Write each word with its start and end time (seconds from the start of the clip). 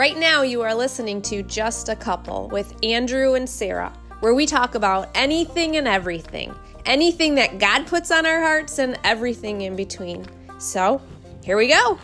Right 0.00 0.16
now, 0.16 0.40
you 0.40 0.62
are 0.62 0.74
listening 0.74 1.20
to 1.24 1.42
Just 1.42 1.90
a 1.90 1.94
Couple 1.94 2.48
with 2.48 2.74
Andrew 2.82 3.34
and 3.34 3.46
Sarah, 3.46 3.92
where 4.20 4.32
we 4.32 4.46
talk 4.46 4.74
about 4.74 5.10
anything 5.14 5.76
and 5.76 5.86
everything, 5.86 6.54
anything 6.86 7.34
that 7.34 7.58
God 7.58 7.86
puts 7.86 8.10
on 8.10 8.24
our 8.24 8.40
hearts, 8.40 8.78
and 8.78 8.98
everything 9.04 9.60
in 9.60 9.76
between. 9.76 10.24
So, 10.58 11.02
here 11.44 11.58
we 11.58 11.68
go. 11.68 11.98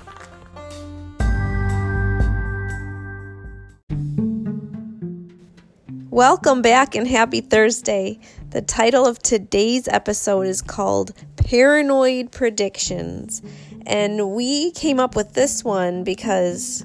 Welcome 6.11 6.61
back 6.61 6.95
and 6.95 7.09
happy 7.09 7.41
Thursday. 7.41 8.19
The 8.51 8.61
title 8.61 9.07
of 9.07 9.21
today's 9.21 9.89
episode 9.89 10.49
is 10.49 10.61
called 10.61 11.15
Paranoid 11.37 12.31
Predictions. 12.31 13.41
And 13.87 14.33
we 14.33 14.73
came 14.73 15.01
up 15.01 15.17
with 15.17 15.33
this 15.33 15.65
one 15.65 16.05
because 16.05 16.85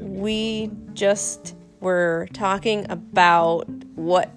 we 0.00 0.70
just 0.94 1.54
were 1.80 2.28
talking 2.32 2.90
about 2.90 3.68
what 3.96 4.30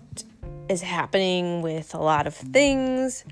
is 0.70 0.81
happening 0.81 1.62
with 1.62 1.94
a 1.94 1.99
lot 1.99 2.27
of 2.27 2.36
things. 2.36 3.26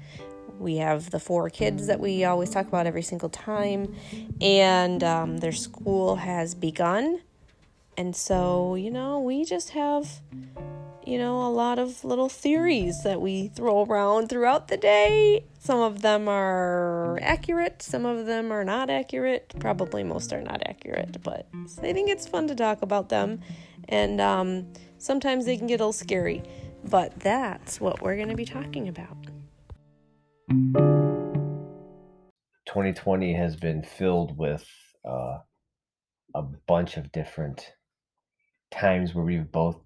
We 0.59 0.77
have 0.77 1.09
the 1.09 1.19
four 1.19 1.49
kids 1.49 1.87
that 1.87 1.99
we 1.99 2.23
always 2.23 2.49
talk 2.49 2.67
about 2.67 2.85
every 2.85 3.01
single 3.01 3.29
time, 3.29 3.95
and 4.39 5.03
um, 5.03 5.37
their 5.37 5.51
school 5.51 6.17
has 6.17 6.53
begun. 6.53 7.21
And 7.97 8.15
so, 8.15 8.75
you 8.75 8.91
know, 8.91 9.19
we 9.19 9.43
just 9.43 9.71
have 9.71 10.21
you 11.05 11.17
know, 11.17 11.41
a 11.45 11.49
lot 11.49 11.79
of 11.79 12.03
little 12.03 12.29
theories 12.29 13.03
that 13.03 13.21
we 13.21 13.47
throw 13.49 13.83
around 13.83 14.29
throughout 14.29 14.67
the 14.67 14.77
day. 14.77 15.43
Some 15.63 15.79
of 15.79 16.01
them 16.01 16.27
are 16.27 17.19
accurate, 17.21 17.83
some 17.83 18.03
of 18.03 18.25
them 18.25 18.51
are 18.51 18.63
not 18.63 18.89
accurate. 18.89 19.53
Probably 19.59 20.03
most 20.03 20.33
are 20.33 20.41
not 20.41 20.63
accurate, 20.65 21.21
but 21.21 21.47
I 21.83 21.93
think 21.93 22.09
it's 22.09 22.27
fun 22.27 22.47
to 22.47 22.55
talk 22.55 22.81
about 22.81 23.09
them. 23.09 23.41
And 23.87 24.19
um, 24.19 24.73
sometimes 24.97 25.45
they 25.45 25.57
can 25.57 25.67
get 25.67 25.75
a 25.75 25.83
little 25.83 25.93
scary, 25.93 26.41
but 26.89 27.19
that's 27.19 27.79
what 27.79 28.01
we're 28.01 28.15
going 28.15 28.29
to 28.29 28.35
be 28.35 28.43
talking 28.43 28.87
about. 28.87 29.15
2020 32.65 33.35
has 33.35 33.55
been 33.55 33.83
filled 33.83 34.35
with 34.35 34.67
uh, 35.07 35.37
a 36.33 36.41
bunch 36.67 36.97
of 36.97 37.11
different 37.11 37.71
times 38.71 39.13
where 39.13 39.25
we've 39.25 39.51
both 39.51 39.79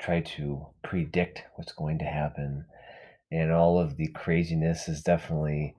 tried 0.00 0.24
to 0.24 0.68
predict 0.82 1.42
what's 1.56 1.72
going 1.72 1.98
to 1.98 2.06
happen 2.06 2.64
and 3.32 3.52
all 3.52 3.78
of 3.78 3.96
the 3.96 4.08
craziness 4.08 4.88
is 4.88 5.02
definitely 5.02 5.74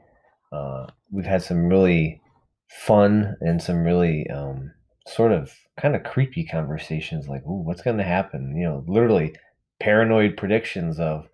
uh, 0.52 0.88
we've 1.12 1.26
had 1.26 1.42
some 1.42 1.68
really 1.68 2.22
fun 2.70 3.36
and 3.42 3.62
some 3.62 3.84
really 3.84 4.28
um, 4.30 4.72
sort 5.08 5.32
of 5.32 5.54
kind 5.80 5.96
of 5.96 6.04
creepy 6.04 6.46
conversations 6.46 7.28
like 7.28 7.44
ooh 7.46 7.64
what's 7.64 7.82
going 7.82 7.98
to 7.98 8.04
happen? 8.04 8.56
You 8.56 8.66
know 8.66 8.84
literally 8.88 9.36
paranoid 9.80 10.38
predictions 10.38 11.00
of 11.00 11.28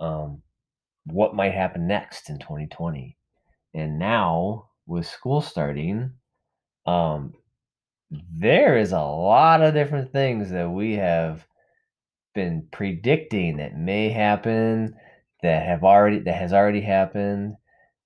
um, 0.00 0.42
what 1.06 1.34
might 1.34 1.52
happen 1.52 1.86
next 1.86 2.30
in 2.30 2.38
2020 2.38 3.16
and 3.74 3.98
now 3.98 4.68
with 4.86 5.06
school 5.06 5.40
starting 5.40 6.12
um, 6.86 7.34
there 8.10 8.76
is 8.76 8.92
a 8.92 9.00
lot 9.00 9.62
of 9.62 9.74
different 9.74 10.12
things 10.12 10.50
that 10.50 10.70
we 10.70 10.94
have 10.94 11.46
been 12.34 12.66
predicting 12.70 13.58
that 13.58 13.76
may 13.76 14.10
happen, 14.10 14.94
that 15.42 15.66
have 15.66 15.84
already 15.84 16.20
that 16.20 16.34
has 16.34 16.52
already 16.52 16.80
happened, 16.80 17.56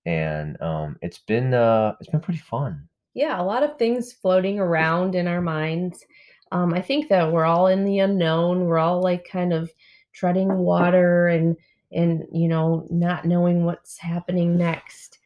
and 0.05 0.61
um, 0.61 0.97
it's 1.03 1.19
been 1.19 1.55
uh, 1.55 1.95
it's 2.01 2.11
been 2.11 2.21
pretty 2.21 2.41
fun. 2.41 2.89
Yeah, 3.15 3.41
a 3.41 3.45
lot 3.45 3.63
of 3.63 3.79
things 3.79 4.13
floating 4.13 4.59
around 4.59 5.15
in 5.15 5.27
our 5.27 5.41
minds. 5.41 6.05
Um, 6.53 6.75
I 6.75 6.83
think 6.83 7.09
that 7.09 7.33
we're 7.33 7.45
all 7.45 7.67
in 7.67 7.85
the 7.85 7.99
unknown. 8.01 8.67
We're 8.67 8.79
all 8.79 9.03
like 9.03 9.27
kind 9.31 9.53
of 9.53 9.71
treading 10.13 10.53
water 10.59 11.29
and 11.29 11.57
and 11.93 12.25
you 12.33 12.49
know 12.49 12.87
not 12.91 13.25
knowing 13.25 13.65
what's 13.65 13.99
happening 13.99 14.57
next. 14.57 15.19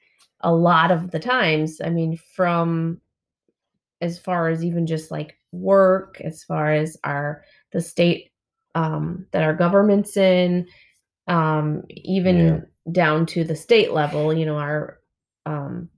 A 0.43 0.53
lot 0.53 0.91
of 0.91 1.11
the 1.11 1.19
times, 1.19 1.81
I 1.85 1.91
mean, 1.91 2.17
from 2.35 3.01
as 4.01 4.19
far 4.19 4.49
as 4.49 4.65
even 4.65 4.87
just 4.87 5.11
like 5.11 5.37
work, 5.53 6.21
as 6.23 6.43
far 6.43 6.73
as 6.73 6.97
our 7.05 7.45
the 7.73 7.81
state 7.81 8.31
um, 8.75 9.27
that 9.33 9.43
our 9.43 9.55
government's 9.55 10.17
in, 10.17 10.67
um, 11.31 11.83
even 11.89 12.39
yeah. 12.39 12.93
down 12.93 13.27
to 13.27 13.45
the 13.45 13.57
state 13.57 13.93
level. 13.93 14.33
You 14.33 14.47
know, 14.47 14.59
our 14.59 14.99
um, 15.47 15.89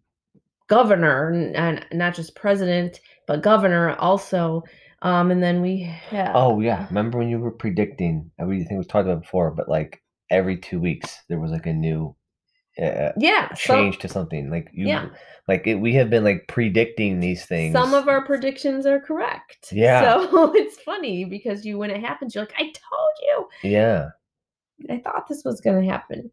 governor 0.68 1.52
and 1.54 1.84
not 1.92 2.14
just 2.14 2.34
president, 2.34 3.00
but 3.26 3.42
governor 3.42 3.94
also. 3.96 4.62
Um, 5.02 5.32
and 5.32 5.42
then 5.42 5.62
we 5.62 5.82
have. 5.82 6.30
Oh 6.34 6.60
yeah, 6.60 6.86
remember 6.86 7.18
when 7.18 7.28
you 7.28 7.38
were 7.40 7.50
predicting? 7.50 8.30
I 8.38 8.44
think 8.44 8.70
we 8.70 8.84
talked 8.84 9.08
about 9.08 9.22
before, 9.22 9.50
but 9.50 9.68
like 9.68 10.02
every 10.32 10.56
two 10.56 10.80
weeks 10.80 11.18
there 11.28 11.38
was 11.38 11.50
like 11.50 11.66
a 11.66 11.72
new 11.72 12.16
uh, 12.82 13.12
yeah 13.18 13.48
change 13.48 13.98
to 13.98 14.08
something 14.08 14.50
like 14.50 14.66
you 14.72 14.88
yeah. 14.88 15.06
like 15.46 15.66
it, 15.66 15.74
we 15.74 15.92
have 15.92 16.08
been 16.08 16.24
like 16.24 16.48
predicting 16.48 17.20
these 17.20 17.44
things 17.44 17.74
some 17.74 17.92
of 17.92 18.08
our 18.08 18.24
predictions 18.24 18.86
are 18.86 18.98
correct 18.98 19.68
yeah 19.72 20.00
so 20.02 20.52
it's 20.54 20.78
funny 20.78 21.24
because 21.24 21.66
you 21.66 21.76
when 21.76 21.90
it 21.90 22.00
happens 22.00 22.34
you're 22.34 22.44
like 22.44 22.54
i 22.56 22.62
told 22.62 23.12
you 23.20 23.70
yeah 23.70 24.08
i 24.90 24.98
thought 24.98 25.28
this 25.28 25.44
was 25.44 25.60
going 25.60 25.80
to 25.80 25.90
happen 25.90 26.30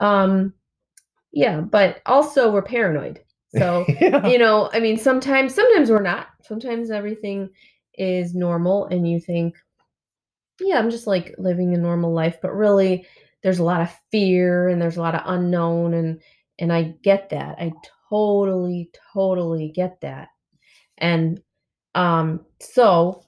um 0.00 0.52
yeah 1.32 1.60
but 1.60 2.00
also 2.06 2.50
we're 2.50 2.62
paranoid 2.62 3.20
so 3.56 3.84
yeah. 4.00 4.26
you 4.26 4.38
know 4.38 4.70
i 4.72 4.80
mean 4.80 4.96
sometimes 4.96 5.54
sometimes 5.54 5.90
we're 5.90 6.02
not 6.02 6.28
sometimes 6.42 6.90
everything 6.90 7.48
is 7.96 8.34
normal 8.34 8.86
and 8.86 9.08
you 9.08 9.20
think 9.20 9.54
yeah 10.60 10.78
i'm 10.78 10.90
just 10.90 11.06
like 11.06 11.34
living 11.38 11.74
a 11.74 11.78
normal 11.78 12.12
life 12.12 12.38
but 12.42 12.54
really 12.54 13.06
there's 13.44 13.58
a 13.58 13.64
lot 13.64 13.82
of 13.82 13.94
fear 14.10 14.68
and 14.68 14.80
there's 14.80 14.96
a 14.96 15.02
lot 15.02 15.14
of 15.14 15.20
unknown 15.26 15.94
and 15.94 16.20
and 16.58 16.72
I 16.72 16.94
get 17.02 17.30
that. 17.30 17.56
I 17.58 17.72
totally 18.08 18.90
totally 19.12 19.68
get 19.68 20.00
that. 20.00 20.28
And 20.98 21.40
um 21.94 22.44
so 22.60 23.24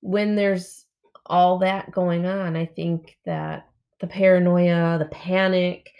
when 0.00 0.36
there's 0.36 0.84
all 1.26 1.58
that 1.58 1.90
going 1.92 2.26
on, 2.26 2.56
I 2.56 2.66
think 2.66 3.16
that 3.24 3.68
the 4.02 4.06
paranoia, 4.08 4.98
the 4.98 5.08
panic, 5.10 5.92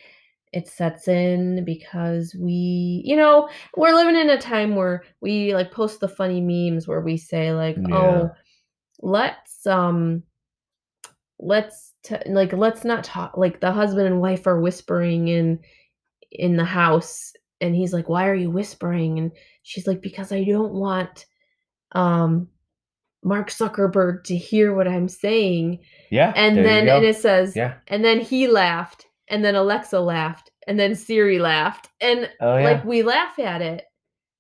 it 0.53 0.69
sets 0.69 1.09
in 1.09 1.65
because 1.65 2.37
we, 2.39 3.03
you 3.07 3.17
know, 3.17 3.49
we're 3.75 3.95
living 3.95 4.17
in 4.17 4.29
a 4.29 4.39
time 4.39 4.77
where 4.77 5.03
we 5.23 5.55
like 5.55 5.71
post 5.71 6.01
the 6.01 6.09
funny 6.09 6.43
memes 6.43 6.87
where 6.87 7.01
we 7.01 7.17
say 7.17 7.55
like, 7.55 7.77
yeah. 7.79 7.97
"Oh, 7.97 8.31
let's 9.01 9.67
um 9.67 10.25
let's 11.39 11.95
to 12.05 12.21
like 12.27 12.53
let's 12.53 12.85
not 12.85 13.03
talk 13.05 13.37
like 13.37 13.61
the 13.61 13.73
husband 13.73 14.07
and 14.07 14.21
wife 14.21 14.47
are 14.47 14.61
whispering 14.61 15.29
in 15.29 15.59
in 16.31 16.57
the 16.57 16.65
house 16.65 17.33
and 17.61 17.75
he's 17.75 17.93
like 17.93 18.09
why 18.09 18.29
are 18.29 18.35
you 18.35 18.49
whispering 18.49 19.19
and 19.19 19.33
she's 19.63 19.89
like 19.89 20.01
because 20.01 20.31
i 20.31 20.45
don't 20.45 20.73
want 20.73 21.27
um 21.93 22.47
mark 23.23 23.51
zuckerberg 23.51 24.25
to 24.25 24.37
hear 24.37 24.75
what 24.75 24.89
i'm 24.89 25.09
saying 25.09 25.79
yeah 26.11 26.33
and 26.37 26.59
then 26.59 26.89
and 26.89 27.05
it 27.05 27.17
says 27.17 27.55
yeah 27.57 27.75
and 27.89 28.05
then 28.05 28.21
he 28.21 28.49
laughed 28.49 29.07
and 29.29 29.45
then 29.45 29.55
alexa 29.55 30.01
laughed 30.01 30.51
and 30.67 30.79
then 30.79 30.95
siri 30.95 31.39
laughed 31.39 31.89
and 32.01 32.31
oh, 32.41 32.57
yeah. 32.57 32.65
like 32.65 32.85
we 32.85 33.03
laugh 33.03 33.39
at 33.39 33.63
it 33.63 33.85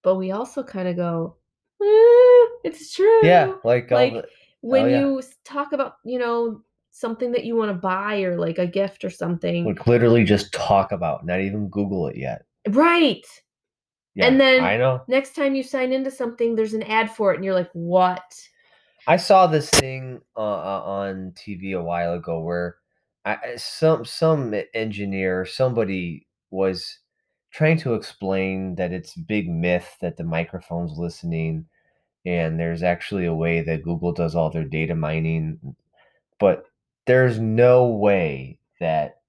but 0.02 0.16
we 0.16 0.30
also 0.30 0.62
kind 0.62 0.88
of 0.88 0.96
go 0.96 1.36
eh, 1.80 2.46
it's 2.64 2.92
true 2.94 3.20
yeah 3.22 3.52
like 3.64 3.90
like 3.90 4.12
the, 4.12 4.24
when 4.62 4.84
oh, 4.84 4.88
yeah. 4.88 5.00
you 5.00 5.22
talk 5.44 5.72
about 5.72 5.94
you 6.04 6.18
know 6.18 6.62
something 6.92 7.32
that 7.32 7.44
you 7.44 7.56
want 7.56 7.70
to 7.70 7.74
buy 7.74 8.20
or 8.20 8.38
like 8.38 8.58
a 8.58 8.66
gift 8.66 9.04
or 9.04 9.10
something. 9.10 9.64
Like 9.64 9.86
literally 9.86 10.24
just 10.24 10.52
talk 10.52 10.92
about, 10.92 11.26
not 11.26 11.40
even 11.40 11.68
Google 11.68 12.06
it 12.06 12.16
yet. 12.16 12.44
Right. 12.68 13.24
Yeah, 14.14 14.26
and 14.26 14.38
then 14.38 14.62
I 14.62 14.76
know. 14.76 15.00
Next 15.08 15.34
time 15.34 15.54
you 15.54 15.62
sign 15.62 15.90
into 15.92 16.10
something, 16.10 16.54
there's 16.54 16.74
an 16.74 16.82
ad 16.82 17.10
for 17.10 17.32
it, 17.32 17.36
and 17.36 17.44
you're 17.44 17.54
like, 17.54 17.70
"What?" 17.72 18.22
I 19.06 19.16
saw 19.16 19.46
this 19.46 19.68
thing 19.70 20.20
uh, 20.36 20.40
uh 20.40 20.82
on 20.84 21.32
TV 21.32 21.78
a 21.78 21.82
while 21.82 22.14
ago 22.14 22.40
where 22.40 22.76
I, 23.24 23.56
some 23.56 24.04
some 24.04 24.54
engineer, 24.74 25.46
somebody 25.46 26.26
was 26.50 26.98
trying 27.52 27.78
to 27.78 27.94
explain 27.94 28.74
that 28.76 28.92
it's 28.92 29.14
big 29.14 29.48
myth 29.48 29.96
that 30.00 30.16
the 30.16 30.24
microphone's 30.24 30.98
listening, 30.98 31.66
and 32.26 32.58
there's 32.58 32.82
actually 32.82 33.26
a 33.26 33.34
way 33.34 33.60
that 33.60 33.84
Google 33.84 34.12
does 34.12 34.34
all 34.34 34.50
their 34.50 34.64
data 34.64 34.94
mining, 34.94 35.76
but 36.38 36.64
there's 37.06 37.38
no 37.38 37.86
way 37.86 38.58
that 38.80 39.20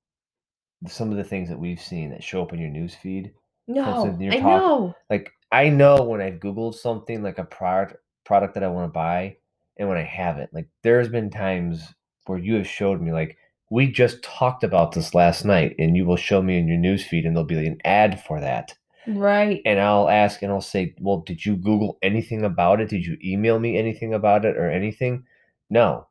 some 0.87 1.11
of 1.11 1.17
the 1.17 1.23
things 1.23 1.49
that 1.49 1.59
we've 1.59 1.81
seen 1.81 2.09
that 2.09 2.23
show 2.23 2.41
up 2.41 2.53
in 2.53 2.59
your 2.59 2.69
news 2.69 2.95
feed. 2.95 3.33
No, 3.67 3.83
I 4.31 4.39
talk, 4.39 4.43
know. 4.43 4.95
Like 5.09 5.31
I 5.51 5.69
know 5.69 6.03
when 6.03 6.21
I've 6.21 6.39
Googled 6.39 6.75
something 6.75 7.23
like 7.23 7.37
a 7.37 7.45
product 7.45 7.97
product 8.25 8.53
that 8.55 8.63
I 8.63 8.67
want 8.67 8.89
to 8.89 8.93
buy, 8.93 9.37
and 9.77 9.89
when 9.89 9.97
I 9.97 10.03
haven't. 10.03 10.53
Like 10.53 10.67
there's 10.83 11.09
been 11.09 11.29
times 11.29 11.93
where 12.25 12.39
you 12.39 12.55
have 12.55 12.67
showed 12.67 13.01
me 13.01 13.11
like 13.11 13.37
we 13.69 13.91
just 13.91 14.21
talked 14.21 14.63
about 14.63 14.91
this 14.91 15.15
last 15.15 15.45
night, 15.45 15.75
and 15.79 15.97
you 15.97 16.05
will 16.05 16.15
show 16.15 16.41
me 16.41 16.59
in 16.59 16.67
your 16.67 16.77
news 16.77 17.05
feed, 17.05 17.25
and 17.25 17.35
there'll 17.35 17.47
be 17.47 17.65
an 17.65 17.79
ad 17.83 18.21
for 18.21 18.39
that. 18.39 18.75
Right. 19.07 19.61
And 19.65 19.79
I'll 19.79 20.09
ask 20.09 20.41
and 20.41 20.51
I'll 20.51 20.61
say, 20.61 20.95
Well, 20.99 21.23
did 21.25 21.45
you 21.45 21.55
Google 21.55 21.97
anything 22.01 22.43
about 22.43 22.81
it? 22.81 22.89
Did 22.89 23.05
you 23.05 23.17
email 23.23 23.59
me 23.59 23.77
anything 23.77 24.13
about 24.13 24.45
it 24.45 24.57
or 24.57 24.69
anything? 24.69 25.25
No. 25.69 26.07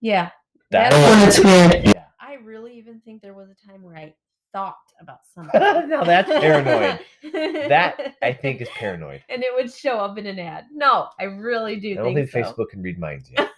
Yeah. 0.00 0.30
That's 0.70 0.94
That's 0.94 1.38
when 1.38 1.50
it's 1.54 1.72
weird. 1.72 1.86
Yeah. 1.86 2.04
I 2.20 2.34
really 2.34 2.76
even 2.78 3.00
think 3.00 3.22
there 3.22 3.32
was 3.32 3.48
a 3.48 3.70
time 3.70 3.82
where 3.82 3.96
I 3.96 4.14
thought 4.52 4.76
about 5.00 5.20
something. 5.34 5.60
Now 5.88 6.04
that's 6.04 6.28
paranoid. 6.30 7.00
That 7.68 8.14
I 8.22 8.32
think 8.32 8.60
is 8.60 8.68
paranoid. 8.70 9.22
and 9.28 9.42
it 9.42 9.52
would 9.54 9.72
show 9.72 9.98
up 9.98 10.18
in 10.18 10.26
an 10.26 10.38
ad. 10.38 10.66
No, 10.72 11.08
I 11.20 11.24
really 11.24 11.76
do 11.80 11.92
I 11.92 11.94
don't 11.96 12.14
think, 12.14 12.30
think 12.30 12.46
so. 12.46 12.52
Facebook 12.52 12.68
can 12.70 12.80
read 12.82 12.98
minds 12.98 13.30
yet. 13.38 13.50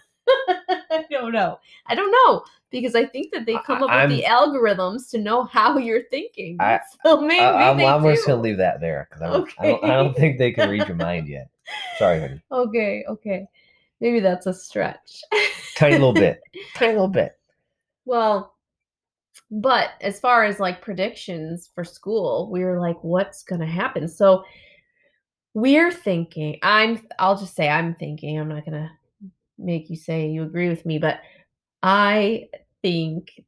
I 0.89 1.05
don't 1.09 1.31
know. 1.31 1.59
I 1.87 1.95
don't 1.95 2.11
know 2.11 2.43
because 2.69 2.95
I 2.95 3.05
think 3.05 3.31
that 3.33 3.45
they 3.45 3.55
I- 3.55 3.61
come 3.61 3.83
up 3.83 3.89
with 4.09 4.17
the 4.17 4.23
algorithms 4.25 5.09
to 5.11 5.17
know 5.19 5.43
how 5.45 5.77
you're 5.77 6.03
thinking. 6.09 6.57
I- 6.59 6.79
so 7.05 7.21
maybe 7.21 7.39
I, 7.41 7.69
am 7.71 7.79
I'm 7.79 8.03
just 8.03 8.25
gonna 8.27 8.41
leave 8.41 8.57
that 8.57 8.81
there 8.81 9.07
because 9.09 9.21
I, 9.21 9.27
don't- 9.31 9.49
I, 9.59 9.67
don't, 9.67 9.83
I 9.83 9.87
don't 9.95 10.15
think 10.15 10.37
they 10.37 10.51
can 10.51 10.69
read 10.69 10.87
your 10.87 10.97
mind 10.97 11.27
yet. 11.27 11.49
Sorry, 11.97 12.19
honey. 12.19 12.41
Okay, 12.51 13.05
okay. 13.07 13.45
Maybe 13.99 14.19
that's 14.19 14.47
a 14.47 14.53
stretch. 14.53 15.21
Tiny 15.75 15.93
little 15.93 16.13
bit. 16.13 16.41
Tiny 16.75 16.93
little 16.93 17.07
bit. 17.07 17.37
Well, 18.05 18.55
but 19.49 19.91
as 20.01 20.19
far 20.19 20.43
as 20.43 20.59
like 20.59 20.81
predictions 20.81 21.69
for 21.73 21.83
school, 21.83 22.49
we 22.51 22.63
were 22.63 22.79
like, 22.79 23.03
what's 23.03 23.43
going 23.43 23.61
to 23.61 23.67
happen? 23.67 24.07
So 24.07 24.43
we're 25.53 25.91
thinking, 25.91 26.57
I'm, 26.63 27.05
I'll 27.19 27.37
just 27.37 27.55
say 27.55 27.67
I'm 27.67 27.95
thinking, 27.95 28.39
I'm 28.39 28.49
not 28.49 28.65
going 28.65 28.81
to 28.81 28.89
make 29.57 29.89
you 29.89 29.95
say 29.95 30.27
you 30.27 30.43
agree 30.43 30.69
with 30.69 30.85
me, 30.85 30.97
but 30.97 31.19
I 31.83 32.47
think, 32.81 33.43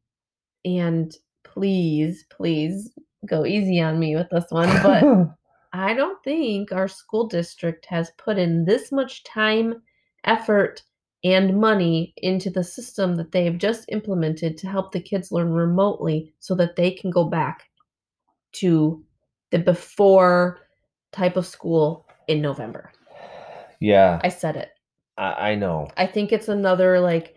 and 0.65 1.15
please, 1.43 2.25
please 2.29 2.91
go 3.25 3.45
easy 3.45 3.79
on 3.79 3.99
me 3.99 4.15
with 4.15 4.29
this 4.29 4.45
one, 4.49 4.69
but 4.83 5.33
I 5.73 5.93
don't 5.93 6.21
think 6.23 6.71
our 6.71 6.87
school 6.87 7.27
district 7.27 7.85
has 7.87 8.11
put 8.17 8.37
in 8.37 8.65
this 8.65 8.91
much 8.91 9.23
time, 9.23 9.81
effort, 10.25 10.83
and 11.23 11.59
money 11.59 12.13
into 12.17 12.49
the 12.49 12.63
system 12.63 13.15
that 13.15 13.31
they 13.31 13.45
have 13.45 13.57
just 13.57 13.85
implemented 13.89 14.57
to 14.57 14.67
help 14.67 14.91
the 14.91 15.01
kids 15.01 15.31
learn 15.31 15.51
remotely 15.51 16.33
so 16.39 16.53
that 16.55 16.75
they 16.75 16.91
can 16.91 17.09
go 17.09 17.23
back 17.25 17.69
to 18.51 19.03
the 19.51 19.59
before 19.59 20.59
type 21.11 21.37
of 21.37 21.47
school 21.47 22.05
in 22.27 22.41
November. 22.41 22.91
yeah, 23.79 24.19
I 24.23 24.29
said 24.29 24.55
it. 24.55 24.71
I, 25.17 25.51
I 25.51 25.55
know. 25.55 25.87
I 25.95 26.07
think 26.07 26.31
it's 26.31 26.49
another 26.49 26.99
like 26.99 27.35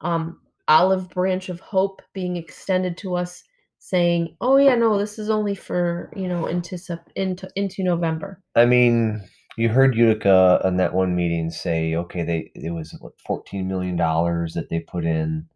um 0.00 0.40
olive 0.68 1.08
branch 1.10 1.48
of 1.48 1.60
hope 1.60 2.02
being 2.12 2.36
extended 2.36 2.96
to 2.98 3.14
us 3.16 3.42
saying, 3.78 4.36
"Oh 4.40 4.56
yeah, 4.56 4.74
no, 4.74 4.98
this 4.98 5.18
is 5.18 5.30
only 5.30 5.54
for, 5.54 6.10
you 6.14 6.28
know, 6.28 6.46
into 6.46 6.78
into 7.14 7.48
into 7.56 7.82
November." 7.82 8.42
I 8.54 8.66
mean, 8.66 9.22
you 9.56 9.68
heard 9.68 9.96
Utica 9.96 10.60
on 10.64 10.76
that 10.76 10.94
one 10.94 11.14
meeting 11.14 11.50
say, 11.50 11.94
okay, 11.94 12.22
they 12.22 12.50
it 12.54 12.70
was 12.70 12.96
what 13.00 13.18
fourteen 13.20 13.68
million 13.68 13.96
dollars 13.96 14.54
that 14.54 14.68
they 14.68 14.80
put 14.80 15.04
in, 15.04 15.46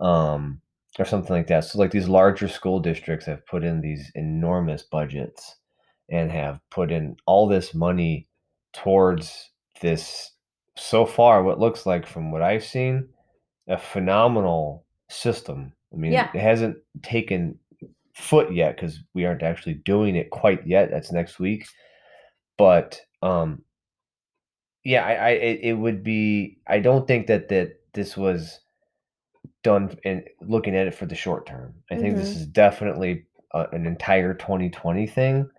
um, 0.00 0.60
or 0.98 1.04
something 1.04 1.34
like 1.34 1.46
that. 1.48 1.64
So 1.64 1.78
like 1.78 1.90
these 1.90 2.08
larger 2.08 2.48
school 2.48 2.80
districts 2.80 3.26
have 3.26 3.46
put 3.46 3.64
in 3.64 3.80
these 3.80 4.10
enormous 4.14 4.82
budgets 4.82 5.56
and 6.10 6.30
have 6.30 6.60
put 6.70 6.90
in 6.92 7.16
all 7.26 7.46
this 7.48 7.74
money 7.74 8.28
towards 8.72 9.50
this. 9.80 10.32
So 10.76 11.04
far, 11.06 11.42
what 11.42 11.60
looks 11.60 11.86
like 11.86 12.06
from 12.06 12.32
what 12.32 12.42
I've 12.42 12.64
seen, 12.64 13.08
a 13.68 13.78
phenomenal 13.78 14.84
system. 15.08 15.72
I 15.92 15.96
mean, 15.96 16.12
Yeah. 16.12 16.30
it 16.34 16.40
hasn't 16.40 16.78
taken 17.02 17.58
foot 18.14 18.52
yet 18.54 18.76
because 18.76 19.00
we 19.14 19.26
aren't 19.26 19.42
actually 19.42 19.74
doing 19.74 20.16
it 20.16 20.30
quite 20.30 20.66
yet. 20.66 20.90
That's 20.90 21.12
next 21.12 21.38
week 21.38 21.66
but 22.58 23.00
um 23.22 23.62
yeah 24.84 25.04
i 25.04 25.12
i 25.12 25.30
it, 25.30 25.60
it 25.62 25.72
would 25.74 26.02
be 26.02 26.58
i 26.66 26.78
don't 26.78 27.06
think 27.06 27.26
that 27.26 27.48
that 27.48 27.78
this 27.94 28.16
was 28.16 28.60
done 29.62 29.96
in 30.04 30.24
looking 30.40 30.76
at 30.76 30.86
it 30.86 30.94
for 30.94 31.06
the 31.06 31.14
short 31.14 31.46
term. 31.46 31.74
I 31.90 31.96
think 31.96 32.16
this 32.16 32.34
Mhm. 32.34 32.36
is 32.36 32.46
definitely 32.46 33.26
a, 33.52 33.66
an 33.72 33.86
entire 33.86 34.34
2020 34.34 35.06
thing. 35.06 35.50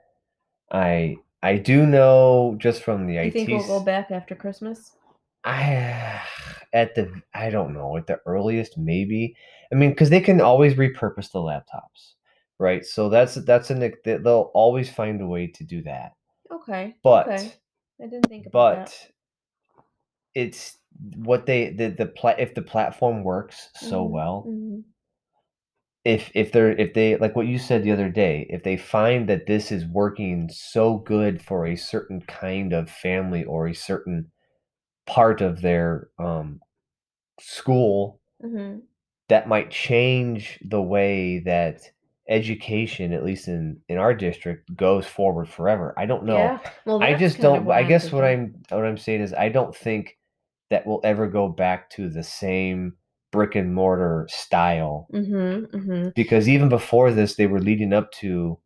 I 0.72 1.18
i 1.44 1.58
do 1.58 1.86
know 1.86 2.56
just 2.60 2.84
from 2.84 3.08
the 3.08 3.16
You 3.16 3.28
IT 3.28 3.34
think 3.34 3.50
we'll 3.50 3.64
go 3.64 3.80
back 3.80 4.12
after 4.12 4.36
Christmas? 4.36 4.92
I 5.44 6.22
at 6.74 6.96
the 6.96 7.22
I 7.34 7.50
don't 7.50 7.74
know 7.74 7.98
at 7.98 8.08
the 8.08 8.20
earliest 8.26 8.78
maybe. 8.78 9.36
I 9.72 9.76
mean 9.76 9.92
because 9.92 10.10
they 10.10 10.22
can 10.22 10.42
always 10.42 10.76
repurpose 10.76 11.32
the 11.32 11.40
laptops 11.40 12.14
right? 12.60 12.86
So 12.86 13.10
that's 13.10 13.36
that's 13.36 13.72
an 13.72 13.94
they'll 14.06 14.52
always 14.54 14.90
find 14.90 15.22
a 15.22 15.28
way 15.28 15.48
to 15.48 15.64
do 15.64 15.82
that 15.84 16.14
Okay. 16.54 16.96
but 17.04 17.28
okay. 17.28 17.54
I 18.02 18.08
didn't 18.08 18.30
think 18.30 18.46
about 18.46 18.54
it. 18.54 18.54
but 18.54 18.86
that. 18.90 19.12
it's 20.36 20.78
what 21.16 21.46
they 21.46 21.70
the 21.72 21.90
the 21.90 22.06
pla- 22.06 22.36
if 22.38 22.54
the 22.54 22.62
platform 22.62 23.24
works 23.24 23.70
so 23.76 24.04
Mhm, 24.04 24.12
well 24.12 24.44
mhm. 24.46 24.84
if 26.06 26.32
if 26.36 26.52
they're 26.52 26.72
if 26.74 26.94
they 26.94 27.16
like 27.18 27.36
what 27.36 27.48
you 27.48 27.58
said 27.58 27.84
the 27.84 27.92
other 27.92 28.10
day 28.10 28.46
if 28.50 28.64
they 28.64 28.76
find 28.78 29.30
that 29.30 29.46
this 29.48 29.72
is 29.72 29.86
working 29.86 30.50
so 30.50 30.98
good 30.98 31.42
for 31.42 31.66
a 31.66 31.76
certain 31.76 32.22
kind 32.22 32.74
of 32.74 32.90
family 32.90 33.44
or 33.46 33.68
a 33.68 33.74
certain 33.76 34.30
part 35.08 35.42
of 35.42 35.62
their 35.62 36.10
um 36.20 36.60
school 37.40 38.20
Mhm. 38.40 38.88
that 39.30 39.48
might 39.48 39.72
change 39.72 40.60
the 40.64 40.82
way 40.82 41.40
that 41.40 41.92
education 42.30 43.12
at 43.14 43.24
least 43.26 43.48
in 43.48 43.78
in 43.90 43.98
our 43.98 44.14
district 44.14 44.74
goes 44.78 45.06
forward 45.06 45.48
forever 45.48 45.94
i 45.98 46.06
don't 46.06 46.24
know 46.24 46.38
Yeah. 46.38 46.60
Well, 46.86 47.04
I 47.04 47.16
just 47.16 47.40
don't. 47.40 47.70
I 47.70 47.84
guess 47.84 48.12
what. 48.12 48.24
I'm 48.24 48.56
what 48.70 48.86
I'm 48.86 48.98
saying 48.98 49.22
is 49.22 49.34
I 49.34 49.50
don't 49.50 49.76
think 49.76 50.18
that 50.70 50.88
we'll 50.88 51.02
ever 51.04 51.28
go 51.28 51.48
back 51.50 51.90
to 51.92 52.10
the 52.10 52.24
same 52.24 52.94
brick 53.32 53.56
and 53.56 53.74
mortar 53.76 54.26
style 54.30 55.08
Mhm. 55.14 55.68
Mhm. 55.72 56.14
because 56.16 56.48
even 56.48 56.70
before 56.70 57.12
this, 57.12 57.36
they 57.36 57.48
were 57.48 57.60
leading 57.60 57.92
up 57.94 58.12
to. 58.14 58.58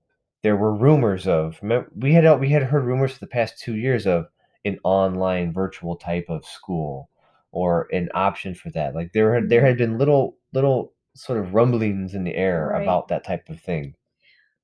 There 0.43 0.55
were 0.55 0.73
rumors 0.75 1.27
of 1.27 1.59
remem- 1.61 1.87
we 1.95 2.13
had 2.13 2.39
we 2.39 2.49
had 2.49 2.63
heard 2.63 2.85
rumors 2.85 3.13
for 3.13 3.19
the 3.19 3.27
past 3.27 3.59
two 3.59 3.75
years 3.75 4.05
of 4.05 4.27
an 4.65 4.77
online 4.83 5.51
virtual 5.51 5.95
type 5.95 6.25
of 6.29 6.45
school 6.45 7.09
or 7.51 7.87
an 7.91 8.09
option 8.13 8.53
for 8.53 8.69
that. 8.71 8.93
Like 8.93 9.13
there 9.13 9.33
had 9.33 9.49
there 9.49 9.61
Mhm. 9.63 9.67
had 9.67 9.77
been 9.77 9.97
little 9.97 10.37
little 10.53 10.93
sort 11.17 11.39
of 11.39 11.53
rumblings 11.53 12.13
in 12.13 12.23
the 12.23 12.35
air 12.35 12.69
Right. 12.73 12.83
about 12.83 13.07
that 13.09 13.23
type 13.23 13.49
of 13.49 13.59
thing. 13.59 13.95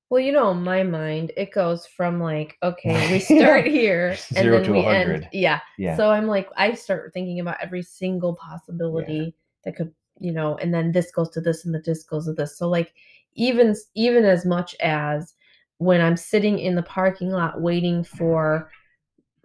Well, 0.10 0.20
you 0.22 0.32
know, 0.32 0.52
in 0.52 0.64
my 0.64 0.84
mind, 0.84 1.32
it 1.36 1.52
goes 1.52 1.88
from 1.88 2.20
like, 2.22 2.58
okay, 2.64 2.94
we 3.12 3.20
Yeah. 3.20 3.38
start 3.38 3.68
here 3.68 4.10
and 4.36 4.46
Zero 4.46 4.60
then 4.60 4.64
to 4.66 4.72
we 4.74 4.78
100. 4.80 5.14
end. 5.14 5.30
Yeah. 5.32 5.60
Yeah. 5.78 5.98
So 5.98 6.12
I'm 6.12 6.28
like, 6.28 6.50
I 6.56 6.74
start 6.74 7.12
thinking 7.14 7.40
about 7.40 7.58
every 7.62 7.82
single 7.82 8.36
possibility 8.36 9.36
that 9.64 9.76
could, 9.76 9.94
you 10.20 10.32
know, 10.32 10.56
and 10.58 10.74
then 10.74 10.92
this 10.92 11.12
goes 11.12 11.30
to 11.32 11.42
this 11.42 11.66
and 11.66 11.74
the 11.74 11.80
this 11.80 12.04
goes 12.04 12.26
to 12.26 12.34
this. 12.34 12.58
So 12.58 12.70
like, 12.70 12.94
even 13.36 13.76
even 13.96 14.26
as 14.26 14.46
much 14.46 14.76
as 14.80 15.34
when 15.80 16.00
I'm 16.02 16.18
sitting 16.18 16.60
in 16.60 16.76
the 16.76 16.84
parking 16.84 17.32
lot 17.32 17.62
waiting 17.62 18.04
for 18.04 18.70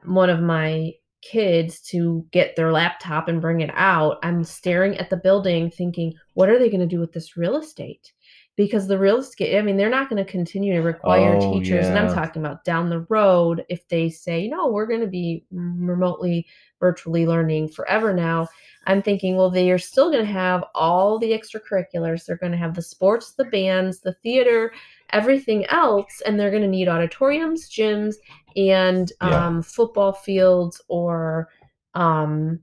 one 0.04 0.30
of 0.30 0.40
my 0.40 0.92
kids 1.22 1.80
to 1.80 2.26
get 2.30 2.56
their 2.56 2.72
laptop 2.72 3.28
and 3.28 3.40
bring 3.40 3.60
it 3.60 3.70
out, 3.74 4.18
I'm 4.22 4.44
staring 4.44 4.96
at 4.98 5.10
the 5.10 5.16
building 5.16 5.70
thinking, 5.70 6.14
what 6.34 6.48
are 6.48 6.58
they 6.58 6.68
going 6.68 6.80
to 6.80 6.86
do 6.86 7.00
with 7.00 7.12
this 7.12 7.36
real 7.36 7.56
estate? 7.56 8.12
Because 8.56 8.88
the 8.88 8.98
real 8.98 9.18
estate, 9.18 9.56
I 9.56 9.62
mean, 9.62 9.76
they're 9.76 9.88
not 9.88 10.08
going 10.10 10.24
to 10.24 10.30
continue 10.30 10.72
to 10.74 10.80
require 10.80 11.36
Oh, 11.36 11.52
teachers. 11.52 11.86
And 11.86 11.96
I'm 11.96 12.12
talking 12.12 12.44
about 12.44 12.64
down 12.64 12.90
the 12.90 13.06
road 13.08 13.64
if 13.68 13.86
they 13.88 14.10
say, 14.10 14.48
no, 14.48 14.66
we're 14.68 14.86
going 14.86 15.00
to 15.00 15.06
be 15.06 15.44
remotely, 15.52 16.46
virtually 16.80 17.24
learning 17.24 17.68
forever 17.68 18.12
now. 18.12 18.48
I'm 18.86 19.00
thinking, 19.00 19.36
well, 19.36 19.50
they 19.50 19.70
are 19.70 19.78
still 19.78 20.10
going 20.10 20.24
to 20.24 20.32
have 20.32 20.64
all 20.74 21.20
the 21.20 21.30
extracurriculars. 21.30 22.24
They're 22.24 22.36
going 22.36 22.52
to 22.52 22.58
have 22.58 22.74
the 22.74 22.82
sports, 22.82 23.32
the 23.32 23.44
bands, 23.44 24.00
the 24.00 24.14
theater, 24.14 24.72
everything 25.12 25.64
else. 25.66 26.20
And 26.26 26.38
they're 26.38 26.50
going 26.50 26.62
to 26.62 26.68
need 26.68 26.88
auditoriums, 26.88 27.68
gyms, 27.70 28.16
and 28.56 29.10
Yeah. 29.22 29.46
um, 29.46 29.62
football 29.62 30.12
fields 30.12 30.80
or 30.88 31.48
um, 31.94 32.60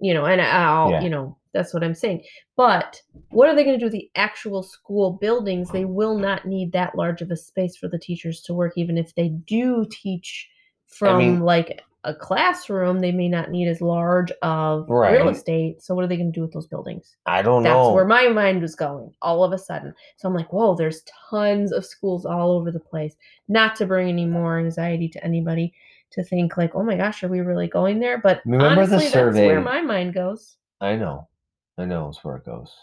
you 0.00 0.14
know 0.14 0.24
and 0.26 0.40
I'll, 0.40 0.90
Yeah. 0.90 1.00
you 1.02 1.10
know 1.10 1.36
that's 1.52 1.72
what 1.74 1.82
i'm 1.82 1.94
saying 1.94 2.22
but 2.56 3.00
what 3.30 3.48
are 3.48 3.54
they 3.54 3.64
going 3.64 3.74
to 3.74 3.80
do 3.80 3.86
with 3.86 3.92
the 3.92 4.10
actual 4.14 4.62
school 4.62 5.12
buildings 5.12 5.70
they 5.70 5.84
will 5.84 6.16
not 6.16 6.46
need 6.46 6.70
that 6.72 6.94
large 6.94 7.20
of 7.22 7.30
a 7.30 7.36
space 7.36 7.76
for 7.76 7.88
the 7.88 7.98
teachers 7.98 8.40
to 8.42 8.54
work 8.54 8.74
even 8.76 8.96
if 8.96 9.14
they 9.14 9.30
do 9.30 9.84
teach 9.90 10.48
from 10.86 11.18
mean- 11.18 11.40
like 11.40 11.82
a 12.04 12.14
classroom 12.14 13.00
they 13.00 13.10
may 13.10 13.28
not 13.28 13.50
need 13.50 13.66
as 13.66 13.80
large 13.80 14.30
of 14.42 14.88
real 14.88 15.28
estate 15.28 15.82
so 15.82 15.94
what 15.94 16.04
are 16.04 16.06
they 16.06 16.16
going 16.16 16.32
to 16.32 16.38
do 16.38 16.42
with 16.42 16.52
those 16.52 16.66
buildings 16.66 17.16
I 17.26 17.42
don't 17.42 17.64
that's 17.64 17.74
know. 17.74 17.84
That's 17.86 17.94
where 17.94 18.04
my 18.04 18.28
mind 18.28 18.62
was 18.62 18.74
going 18.76 19.12
all 19.20 19.42
of 19.42 19.52
a 19.52 19.58
sudden. 19.58 19.92
So 20.16 20.28
I'm 20.28 20.34
like, 20.34 20.52
whoa, 20.52 20.74
there's 20.76 21.02
tons 21.30 21.72
of 21.72 21.84
schools 21.84 22.24
all 22.24 22.52
over 22.52 22.70
the 22.70 22.80
place. 22.80 23.16
Not 23.48 23.74
to 23.76 23.86
bring 23.86 24.08
any 24.08 24.26
more 24.26 24.58
anxiety 24.58 25.08
to 25.08 25.24
anybody 25.24 25.72
to 26.10 26.22
think 26.22 26.56
like, 26.56 26.74
oh 26.74 26.82
my 26.82 26.96
gosh, 26.96 27.22
are 27.22 27.28
we 27.28 27.40
really 27.40 27.68
going 27.68 27.98
there? 27.98 28.18
But 28.18 28.42
Remember 28.46 28.86
the 28.86 29.00
survey. 29.00 29.40
that's 29.40 29.46
where 29.46 29.60
my 29.60 29.82
mind 29.82 30.14
goes. 30.14 30.56
I 30.80 30.96
know. 30.96 31.28
I 31.76 31.84
know 31.84 32.08
is 32.08 32.18
where 32.22 32.36
it 32.36 32.44
goes. 32.46 32.74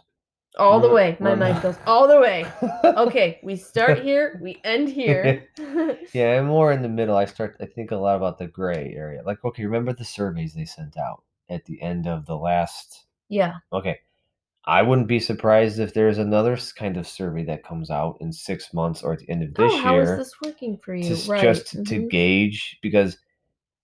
All 0.58 0.80
the 0.80 0.90
way. 0.90 1.18
My 1.20 1.36
mind 1.36 1.62
goes 1.62 1.78
all 1.86 2.08
the 2.08 2.20
way. 2.20 2.46
Okay, 2.86 3.40
we 3.44 3.56
start 3.56 4.00
here, 4.00 4.40
we 4.42 4.60
end 4.64 4.90
here. 4.90 5.48
Yeah, 6.14 6.38
I'm 6.38 6.46
more 6.46 6.72
in 6.72 6.82
the 6.82 6.90
middle. 6.90 7.18
I 7.18 7.26
start. 7.26 7.58
I 7.60 7.66
think 7.66 7.92
a 7.92 7.96
lot 7.96 8.16
about 8.16 8.38
the 8.38 8.48
gray 8.48 8.94
area. 8.96 9.22
Like, 9.26 9.44
okay, 9.44 9.66
remember 9.66 9.94
the 9.94 10.06
surveys 10.06 10.54
they 10.54 10.66
sent 10.66 10.98
out 10.98 11.24
at 11.50 11.66
the 11.66 11.82
end 11.82 12.08
of 12.08 12.26
the 12.26 12.38
last. 12.38 13.06
yeah. 13.28 13.56
Okay, 13.74 14.00
I 14.66 14.82
wouldn't 14.82 15.08
be 15.08 15.20
surprised 15.20 15.80
if 15.80 15.94
there's 15.94 16.18
another 16.18 16.58
kind 16.76 16.98
of 16.98 17.08
survey 17.08 17.44
that 17.46 17.64
comes 17.64 17.90
out 17.92 18.18
in 18.20 18.32
six 18.32 18.74
months 18.74 19.04
or 19.04 19.14
at 19.14 19.20
the 19.20 19.30
end 19.30 19.44
of 19.44 19.54
this 19.54 19.72
oh, 19.74 19.82
how 19.82 20.00
is 20.00 20.08
year. 20.08 20.18
this 20.18 20.34
working 20.44 20.78
for 20.78 20.96
you? 20.96 21.04
just 21.04 21.30
right. 21.30 21.42
just 21.42 21.68
to 21.68 21.78
mhm. 21.78 22.10
gauge 22.10 22.80
because 22.82 23.18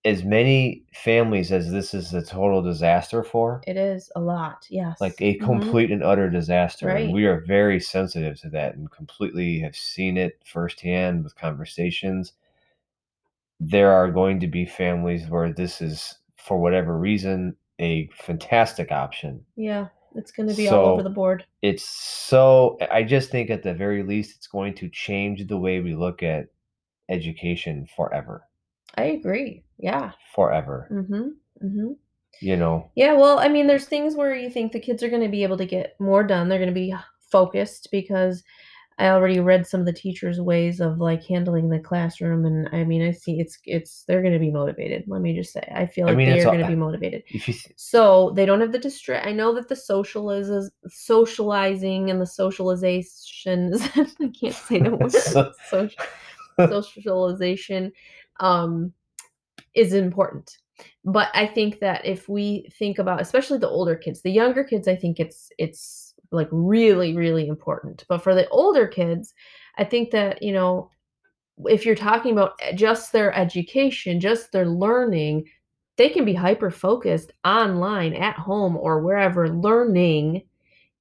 as 0.03 0.23
many 0.23 0.83
families 0.93 1.51
as 1.51 1.71
this 1.71 1.93
is 1.93 2.13
a 2.13 2.23
total 2.25 2.61
disaster 2.61 3.23
for, 3.23 3.61
It 3.67 3.77
is 3.77 4.11
a 4.15 4.19
lot. 4.19 4.65
Yes. 4.69 4.99
like 4.99 5.21
a 5.21 5.37
Mhm. 5.37 5.43
complete 5.43 5.91
and 5.91 6.03
utter 6.03 6.29
disaster, 6.29 6.87
Right. 6.87 7.05
and 7.05 7.13
we 7.13 7.25
are 7.25 7.41
very 7.41 7.79
sensitive 7.79 8.39
to 8.41 8.49
that 8.49 8.75
and 8.75 8.89
completely 8.89 9.59
have 9.59 9.75
seen 9.75 10.17
it 10.17 10.39
firsthand 10.43 11.23
with 11.23 11.35
conversations. 11.35 12.33
There 13.59 13.91
are 13.91 14.09
going 14.11 14.39
to 14.39 14.47
be 14.47 14.65
families 14.65 15.29
where 15.29 15.53
this 15.53 15.81
is, 15.81 16.17
for 16.35 16.57
whatever 16.59 16.97
reason, 16.97 17.55
a 17.77 18.07
fantastic 18.07 18.91
option. 18.91 19.45
Yeah, 19.55 19.89
it's 20.15 20.31
going 20.31 20.49
to 20.49 20.55
be 20.55 20.67
all 20.67 20.85
over 20.87 21.03
the 21.03 21.09
board. 21.11 21.45
It's 21.61 21.83
so, 21.83 22.77
I 22.89 23.03
just 23.03 23.29
think 23.29 23.51
at 23.51 23.61
the 23.61 23.75
very 23.75 24.01
least, 24.01 24.35
it's 24.35 24.47
going 24.47 24.73
to 24.75 24.89
change 24.89 25.45
the 25.45 25.59
way 25.59 25.79
we 25.79 25.93
look 25.93 26.23
at 26.23 26.47
education 27.09 27.85
forever. 27.95 28.47
I 28.95 29.03
agree. 29.03 29.63
Yeah. 29.77 30.11
Forever. 30.35 30.87
Mm-hmm. 30.91 31.65
Mm-hmm. 31.65 31.91
You 32.41 32.57
know, 32.57 32.89
Yeah, 32.95 33.13
well, 33.13 33.37
I 33.39 33.47
mean, 33.49 33.67
there's 33.67 33.85
things 33.85 34.15
where 34.15 34.33
you 34.35 34.49
think 34.49 34.71
the 34.71 34.79
kids 34.79 35.03
are 35.03 35.09
going 35.09 35.21
to 35.21 35.27
be 35.29 35.43
able 35.43 35.57
to 35.57 35.65
get 35.65 35.95
more 35.99 36.23
done. 36.23 36.49
They're 36.49 36.57
going 36.57 36.69
to 36.69 36.73
be 36.73 36.95
focused 37.31 37.89
because 37.91 38.43
I 38.97 39.09
already 39.09 39.39
read 39.39 39.67
some 39.67 39.79
of 39.79 39.85
the 39.85 39.93
teachers' 39.93 40.39
ways 40.41 40.79
of 40.79 40.97
like 40.99 41.23
handling 41.25 41.69
the 41.69 41.79
classroom, 41.79 42.45
and 42.45 42.67
I 42.71 42.83
mean, 42.83 43.01
I 43.01 43.11
see 43.11 43.39
it's 43.39 43.57
it's 43.65 44.03
they're 44.07 44.21
going 44.21 44.33
to 44.33 44.39
be 44.39 44.51
motivated. 44.51 45.03
Let 45.07 45.21
me 45.21 45.35
just 45.35 45.53
say, 45.53 45.61
I 45.73 45.85
feel 45.85 46.05
I 46.05 46.09
like 46.09 46.17
mean, 46.17 46.29
they 46.31 46.41
are 46.41 46.45
going 46.45 46.59
to 46.61 46.67
be 46.67 46.75
motivated. 46.75 47.23
you, 47.27 47.41
So 47.77 48.31
they 48.35 48.45
don't 48.45 48.61
have 48.61 48.71
the 48.71 48.79
distract. 48.79 49.25
I 49.27 49.31
know 49.33 49.53
that 49.55 49.69
the 49.69 49.75
socializes, 49.75 50.69
socializing 50.87 52.09
and 52.09 52.21
the 52.21 52.25
socialization. 52.27 53.73
I 53.95 54.31
can't 54.39 54.53
say 54.55 54.79
the 54.79 54.91
word. 54.95 55.11
So- 55.11 55.51
Social, 55.69 56.03
socialization 56.69 57.91
um, 58.39 58.93
is 59.73 59.93
important. 59.93 60.57
But 61.05 61.29
I 61.33 61.47
think 61.47 61.79
that 61.79 62.05
if 62.05 62.27
we 62.27 62.69
think 62.77 62.99
about, 62.99 63.21
especially 63.21 63.59
the 63.59 63.69
older 63.69 63.95
kids, 63.95 64.21
the 64.21 64.31
younger 64.31 64.63
kids, 64.63 64.87
I 64.87 64.95
think 64.95 65.19
it's 65.19 65.49
it's 65.57 66.13
like 66.31 66.47
really 66.51 67.15
really 67.15 67.47
important. 67.47 68.03
But 68.07 68.23
for 68.23 68.33
the 68.33 68.47
older 68.49 68.87
kids, 68.87 69.33
I 69.77 69.83
think 69.83 70.11
that 70.11 70.41
you 70.41 70.53
know, 70.53 70.89
if 71.65 71.85
you're 71.85 71.95
talking 71.95 72.31
about 72.31 72.59
just 72.75 73.11
their 73.11 73.33
education, 73.33 74.19
just 74.19 74.51
their 74.51 74.67
learning, 74.67 75.45
they 75.97 76.09
can 76.09 76.25
be 76.25 76.33
hyper 76.33 76.71
focused 76.71 77.31
online 77.45 78.13
at 78.13 78.35
home 78.35 78.75
or 78.77 79.01
wherever 79.01 79.49
learning 79.49 80.43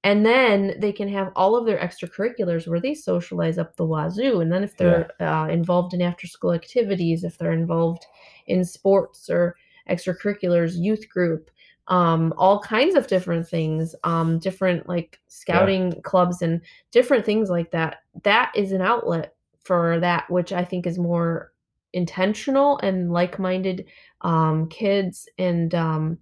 and 0.03 0.25
then 0.25 0.75
they 0.79 0.93
can 0.93 1.09
have 1.09 1.31
all 1.37 1.57
of 1.57 1.67
their 1.67 1.79
extracurriculars 1.79 2.67
where 2.67 2.81
they 2.81 2.95
socialize 2.95 3.59
up 3.59 3.77
the 3.77 3.85
wazoo. 3.85 4.41
And 4.41 4.51
then 4.51 4.65
if 4.65 4.77
they're 4.77 5.11
uh, 5.21 5.49
involved 5.49 5.93
in 5.93 6.01
after 6.01 6.27
school 6.27 6.53
activities 6.53 7.23
if 7.25 7.37
they're 7.37 7.53
involved 7.53 8.07
in 8.47 8.65
sports 8.65 9.29
or 9.29 9.57
extracurriculars 9.89 10.77
youth 10.77 11.09
group 11.09 11.51
um, 11.89 12.33
all 12.37 12.61
kinds 12.61 12.95
of 12.95 13.09
different 13.09 13.47
things 13.47 13.95
um, 14.05 14.39
different 14.39 14.89
like 14.89 15.19
scouting 15.27 16.01
clubs 16.03 16.41
and 16.41 16.61
different 16.93 17.27
things 17.27 17.51
like 17.51 17.71
that 17.73 17.99
that 18.23 18.53
is 18.55 18.73
an 18.73 18.81
outlet 18.81 19.35
for 19.65 19.99
that 20.01 20.31
which 20.31 20.53
i 20.53 20.65
think 20.65 20.87
is 20.87 20.99
more 20.99 21.53
intentional 21.93 22.79
and 22.79 23.13
like-minded 23.13 23.85
um, 24.21 24.69
kids 24.69 25.29
and 25.39 25.75
um, 25.75 26.19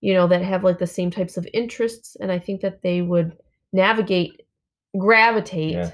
you 0.00 0.12
know 0.14 0.26
that 0.28 0.42
have 0.42 0.64
like 0.64 0.78
the 0.78 0.86
same 0.86 1.10
types 1.10 1.36
of 1.36 1.46
interests 1.54 2.16
and 2.20 2.30
i 2.30 2.38
think 2.38 2.60
that 2.60 2.82
they 2.82 3.02
would 3.02 3.36
navigate 3.72 4.42
gravitate 4.98 5.72
Yeah. 5.72 5.90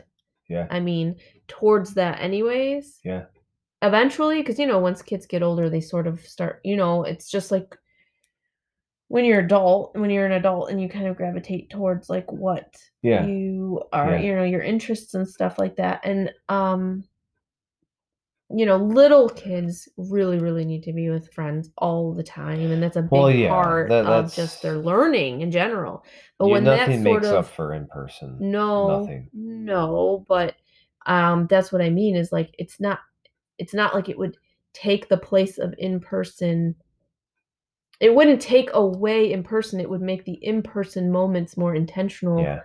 Yeah. 0.48 0.66
i 0.70 0.80
mean 0.80 1.16
towards 1.48 1.94
that 1.94 2.20
anyways 2.20 2.98
Yeah. 3.04 3.24
eventually 3.82 4.40
because 4.40 4.58
you 4.58 4.66
know 4.66 4.78
once 4.78 5.02
kids 5.02 5.26
get 5.26 5.42
older 5.42 5.68
they 5.70 5.80
sort 5.80 6.06
of 6.06 6.20
start 6.26 6.60
you 6.64 6.76
know 6.76 7.04
it's 7.04 7.28
just 7.30 7.50
like 7.50 7.76
when 9.08 9.24
you're 9.24 9.40
adult 9.40 9.94
when 9.96 10.10
you're 10.10 10.26
an 10.26 10.32
adult 10.32 10.70
and 10.70 10.80
you 10.80 10.88
kind 10.88 11.06
of 11.06 11.16
gravitate 11.16 11.68
towards 11.70 12.08
like 12.08 12.30
what 12.32 12.74
yeah, 13.02 13.26
you 13.26 13.82
are 13.92 14.12
Yeah. 14.12 14.20
you 14.20 14.34
know 14.36 14.44
your 14.44 14.62
interests 14.62 15.14
and 15.14 15.28
stuff 15.28 15.58
like 15.58 15.76
that 15.76 16.00
and 16.04 16.30
um 16.48 17.04
you 18.54 18.66
know 18.66 18.76
little 18.76 19.28
kids 19.28 19.88
really 19.96 20.38
really 20.38 20.64
need 20.64 20.82
to 20.82 20.92
be 20.92 21.08
with 21.10 21.32
friends 21.32 21.70
all 21.78 22.12
the 22.12 22.22
time 22.22 22.70
and 22.70 22.82
that's 22.82 22.96
a 22.96 23.02
big 23.02 23.10
Well, 23.12 23.30
yeah, 23.30 23.48
part 23.48 23.88
that- 23.88 24.06
of 24.06 24.34
just 24.34 24.62
their 24.62 24.78
learning 24.78 25.40
in 25.40 25.50
general 25.50 26.04
but 26.38 26.46
You- 26.46 26.52
when 26.52 26.64
that 26.64 26.86
sort 26.86 27.00
makes 27.00 27.26
of 27.28 27.34
up 27.34 27.46
for 27.46 27.72
in 27.74 27.86
person. 27.86 28.36
no 28.40 29.00
Nothing. 29.00 29.30
no 29.32 30.24
but 30.28 30.54
um 31.06 31.46
that's 31.48 31.72
what 31.72 31.82
i 31.82 31.90
mean 31.90 32.14
is 32.16 32.30
like 32.32 32.54
it's 32.58 32.78
not 32.80 32.98
it's 33.58 33.74
not 33.74 33.94
like 33.94 34.08
it 34.08 34.18
would 34.18 34.36
take 34.72 35.08
the 35.08 35.16
place 35.16 35.58
of 35.58 35.74
in 35.78 36.00
person 36.00 36.74
it 38.00 38.14
wouldn't 38.14 38.40
take 38.40 38.70
away 38.74 39.32
in 39.32 39.42
person 39.42 39.80
it 39.80 39.88
would 39.88 40.00
make 40.02 40.24
the 40.24 40.38
in 40.42 40.62
person 40.62 41.10
moments 41.12 41.56
more 41.56 41.74
intentional 41.74 42.40
Yeah, 42.40 42.60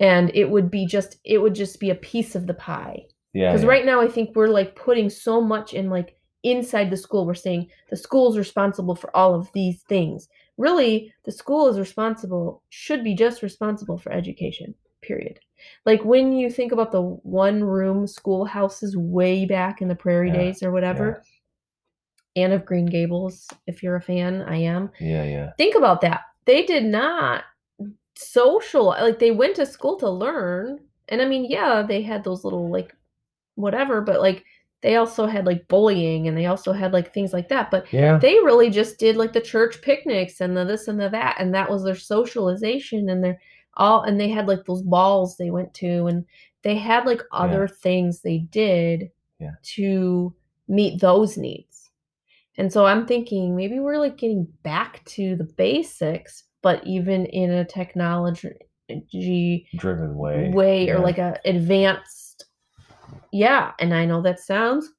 and 0.00 0.30
it 0.34 0.50
would 0.50 0.70
be 0.70 0.86
just 0.86 1.16
it 1.24 1.38
would 1.38 1.54
just 1.54 1.80
be 1.80 1.90
a 1.90 1.94
piece 1.94 2.34
of 2.34 2.46
the 2.46 2.54
pie 2.54 3.04
yeah, 3.32 3.50
because 3.50 3.62
yeah. 3.62 3.70
right 3.70 3.86
now 3.86 4.00
i 4.00 4.08
think 4.08 4.34
we're 4.34 4.48
like 4.48 4.74
putting 4.76 5.08
so 5.08 5.40
much 5.40 5.74
in 5.74 5.90
like 5.90 6.16
inside 6.42 6.90
the 6.90 6.96
school. 6.96 7.26
We're 7.26 7.34
saying 7.34 7.70
the 7.90 7.96
school's 7.96 8.36
responsible 8.36 8.94
for 8.94 9.14
all 9.16 9.34
of 9.34 9.50
these 9.52 9.82
things. 9.82 10.28
Really 10.58 11.12
the 11.24 11.32
school 11.32 11.68
is 11.68 11.78
responsible 11.78 12.62
should 12.68 13.04
be 13.04 13.14
just 13.14 13.42
responsible 13.42 13.98
for 13.98 14.12
education 14.12 14.74
period. 15.02 15.40
Like 15.86 16.04
when 16.04 16.32
you 16.32 16.50
think 16.50 16.72
about 16.72 16.92
the 16.92 17.02
one 17.02 17.62
room 17.62 18.06
schoolhouses 18.06 18.96
way 18.96 19.46
back 19.46 19.80
in 19.80 19.88
the 19.88 19.94
prairie 19.94 20.28
Yeah, 20.28 20.36
days 20.36 20.62
or 20.62 20.72
whatever 20.72 21.22
Anne 22.34 22.52
of 22.52 22.64
Green 22.64 22.86
Gables, 22.86 23.46
if 23.66 23.82
you're 23.82 23.96
a 23.96 24.00
fan, 24.00 24.42
I 24.42 24.56
am. 24.56 24.90
Yeah, 24.98 25.24
yeah. 25.24 25.50
think 25.58 25.74
about 25.74 26.00
that. 26.00 26.22
They 26.46 26.64
did 26.64 26.84
not 26.84 27.44
social 28.14 28.86
like 28.86 29.18
they 29.18 29.30
went 29.30 29.56
to 29.56 29.64
school 29.64 29.96
to 29.96 30.08
learn 30.08 30.78
and 31.08 31.22
i 31.22 31.24
mean 31.24 31.46
yeah 31.48 31.82
they 31.82 32.02
had 32.02 32.22
those 32.22 32.44
little 32.44 32.70
like 32.70 32.94
whatever 33.54 34.00
but 34.00 34.20
like 34.20 34.44
they 34.82 34.96
also 34.96 35.26
had 35.26 35.46
like 35.46 35.68
bullying 35.68 36.26
and 36.26 36.36
they 36.36 36.46
also 36.46 36.72
had 36.72 36.92
like 36.92 37.14
things 37.14 37.32
like 37.32 37.48
that 37.48 37.70
but 37.70 37.86
Yeah, 37.92 38.18
they 38.18 38.34
really 38.34 38.68
just 38.70 38.98
did 38.98 39.16
like 39.16 39.32
the 39.32 39.40
church 39.40 39.80
picnics 39.82 40.40
and 40.40 40.56
the 40.56 40.64
this 40.64 40.88
and 40.88 40.98
the 41.00 41.08
that 41.10 41.36
and 41.38 41.54
that 41.54 41.70
was 41.70 41.84
their 41.84 41.94
socialization 41.94 43.08
and 43.08 43.22
their 43.22 43.40
all 43.74 44.02
and 44.02 44.20
they 44.20 44.28
had 44.28 44.48
like 44.48 44.64
those 44.66 44.82
balls 44.82 45.36
they 45.36 45.50
went 45.50 45.72
to 45.74 46.06
and 46.06 46.24
they 46.62 46.76
had 46.76 47.06
like 47.06 47.22
other 47.32 47.66
things 47.68 48.20
they 48.20 48.38
did 48.38 49.10
Yeah. 49.40 49.52
to 49.76 50.34
meet 50.68 51.00
those 51.00 51.36
needs 51.36 51.90
and 52.58 52.72
so 52.72 52.84
i'm 52.86 53.06
thinking 53.06 53.54
maybe 53.56 53.78
we're 53.80 53.98
like 53.98 54.16
getting 54.18 54.46
back 54.62 55.04
to 55.06 55.36
the 55.36 55.44
basics 55.44 56.44
but 56.62 56.84
even 56.86 57.26
in 57.26 57.50
a 57.50 57.64
technology 57.64 58.52
driven 59.76 60.16
way. 60.16 60.50
way 60.50 60.88
or 60.90 60.98
like 61.00 61.18
a 61.18 61.38
advanced 61.44 62.31
yeah 63.32 63.72
and 63.78 63.94
i 63.94 64.04
know 64.04 64.20
that 64.22 64.40
sounds 64.40 64.90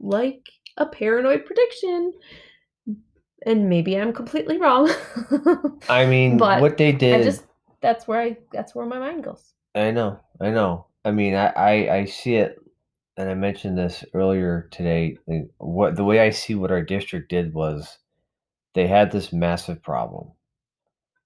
like 0.00 0.48
a 0.76 0.86
paranoid 0.86 1.44
prediction 1.44 2.12
and 3.46 3.68
maybe 3.68 3.96
i'm 3.96 4.12
completely 4.12 4.58
wrong 4.58 4.90
I 5.88 6.06
mean, 6.06 6.36
but 6.38 6.60
what 6.60 6.76
they 6.76 6.92
did. 6.92 7.20
i 7.20 7.22
just 7.24 7.44
that's 7.80 8.06
where 8.08 8.20
i 8.20 8.36
that's 8.52 8.74
where 8.74 8.86
my 8.86 8.98
mind 8.98 9.24
goes 9.24 9.52
I 9.74 9.90
know, 9.90 10.20
I 10.40 10.50
know. 10.50 10.86
I 11.04 11.12
mean, 11.12 11.34
I, 11.34 11.46
I, 11.48 11.94
I 11.96 12.04
see 12.04 12.34
it, 12.36 12.58
and 13.16 13.30
I 13.30 13.34
mentioned 13.34 13.78
this 13.78 14.04
earlier 14.12 14.68
today. 14.70 15.16
What 15.58 15.96
the 15.96 16.04
way 16.04 16.20
I 16.20 16.28
see 16.30 16.54
what 16.54 16.70
our 16.70 16.82
district 16.82 17.30
did 17.30 17.54
was, 17.54 17.98
they 18.74 18.86
had 18.86 19.10
this 19.10 19.32
massive 19.32 19.82
problem, 19.82 20.32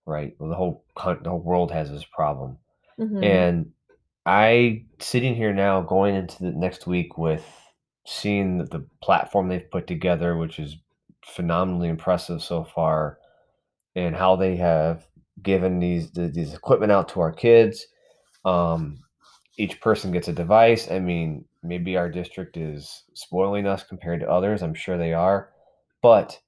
right? 0.07 0.35
Well, 0.39 0.49
the 0.51 0.55
whole 0.55 0.85
the 0.97 1.29
whole 1.31 1.43
world 1.43 1.73
has 1.73 1.91
this 1.91 2.05
problem, 2.05 2.59
Mhm. 3.01 3.25
and 3.25 3.73
I 4.27 4.85
sitting 4.99 5.37
here 5.37 5.55
now, 5.55 5.81
going 5.83 6.17
into 6.17 6.43
the 6.43 6.51
next 6.51 6.87
week 6.87 7.17
with 7.17 7.47
seeing 8.07 8.59
the, 8.59 8.85
platform 9.03 9.49
they've 9.49 9.71
put 9.71 9.87
together, 9.87 10.37
which 10.37 10.59
is 10.59 10.77
phenomenally 11.25 11.89
impressive 11.89 12.43
so 12.43 12.65
far, 12.65 13.19
and 13.95 14.17
how 14.17 14.35
they 14.35 14.57
have 14.57 15.07
given 15.43 15.79
these 15.79 16.11
the, 16.11 16.27
these 16.27 16.55
equipment 16.55 16.91
out 16.91 17.09
to 17.11 17.21
our 17.21 17.33
kids. 17.33 17.87
Um, 18.45 18.99
each 19.59 19.81
person 19.81 20.11
gets 20.11 20.29
a 20.29 20.33
device. 20.33 20.91
I 20.91 20.99
mean, 20.99 21.45
maybe 21.63 21.97
our 21.97 22.11
district 22.11 22.57
is 22.57 23.05
spoiling 23.15 23.67
us 23.67 23.85
compared 23.85 24.21
to 24.21 24.31
others. 24.31 24.61
I'm 24.63 24.75
sure 24.75 24.99
they 24.99 25.15
are, 25.15 25.51
but 26.03 26.39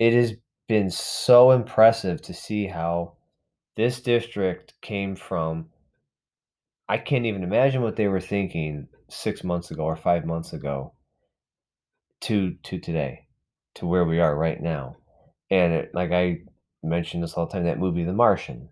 it 0.00 0.12
has 0.14 0.34
been 0.68 0.90
so 0.90 1.52
impressive 1.52 2.20
to 2.22 2.34
see 2.34 2.66
how 2.66 3.14
this 3.76 4.00
district 4.00 4.74
came 4.82 5.14
from 5.14 5.68
I 6.90 6.98
can't 6.98 7.24
even 7.26 7.44
imagine 7.44 7.82
what 7.82 7.94
they 7.96 8.08
were 8.08 8.20
thinking 8.20 8.88
6 9.08 9.44
months 9.44 9.70
ago 9.70 9.84
or 9.84 9.96
5 9.96 10.24
months 10.24 10.52
ago 10.52 10.92
to 12.22 12.54
to 12.64 12.78
today, 12.78 13.26
to 13.76 13.86
where 13.86 14.04
we 14.04 14.20
are 14.20 14.36
right 14.36 14.60
now. 14.60 14.96
And 15.50 15.72
it 15.72 15.90
like 15.94 16.10
I 16.12 16.42
mentioned 16.82 17.22
this 17.22 17.34
all 17.34 17.46
the 17.46 17.52
time, 17.52 17.64
that 17.64 17.78
movie, 17.78 18.04
The 18.04 18.12
Martian. 18.12 18.68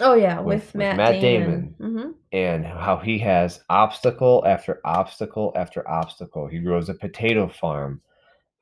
Oh 0.00 0.14
yeah, 0.14 0.40
with, 0.40 0.66
With- 0.66 0.74
Matt, 0.74 0.96
Matt 0.96 1.20
Damon. 1.20 1.74
hmm 1.78 2.10
and 2.32 2.66
how 2.66 2.98
he 2.98 3.18
has 3.20 3.60
obstacle 3.70 4.42
after 4.46 4.80
obstacle 4.84 5.52
after 5.56 5.88
obstacle. 5.88 6.46
He 6.48 6.58
grows 6.58 6.88
a 6.90 6.94
potato 6.94 7.48
farm, 7.48 8.02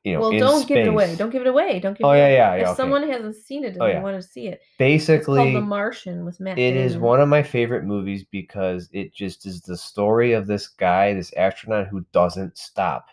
you 0.05 0.13
know, 0.13 0.21
Well, 0.21 0.39
don't 0.39 0.69
give 0.69 0.79
it 0.79 0.89
away. 0.89 1.17
Don't 1.17 1.31
give 1.31 1.41
it 1.41 1.47
away. 1.49 1.81
Don't 1.81 1.97
give 1.97 2.05
Oh 2.07 2.13
it 2.13 2.19
yeah, 2.19 2.25
away. 2.25 2.35
yeah, 2.35 2.55
If 2.55 2.61
yeah. 2.61 2.69
Okay. 2.69 2.77
someone 2.77 3.09
hasn't 3.09 3.37
seen 3.37 3.65
it 3.65 3.73
and 3.73 3.83
Oh, 3.83 3.87
they 3.87 3.93
yeah. 3.93 4.03
want 4.03 4.21
to 4.21 4.23
see 4.27 4.49
it, 4.49 4.61
Basically, 4.79 5.55
The 5.55 5.61
Martian 5.61 6.25
with 6.25 6.39
Matt 6.41 6.59
it 6.59 6.73
Damon. 6.73 6.83
is 6.85 6.99
one 6.99 7.21
of 7.21 7.29
my 7.29 7.43
favorite 7.43 7.85
movies 7.85 8.25
because 8.31 8.89
it 8.93 9.15
just 9.15 9.47
is 9.47 9.63
the 9.63 9.77
story 9.77 10.33
of 10.33 10.47
this 10.47 10.69
guy, 10.69 11.15
this 11.15 11.33
astronaut 11.35 11.89
who 11.89 12.05
doesn't 12.13 12.57
stop. 12.59 13.07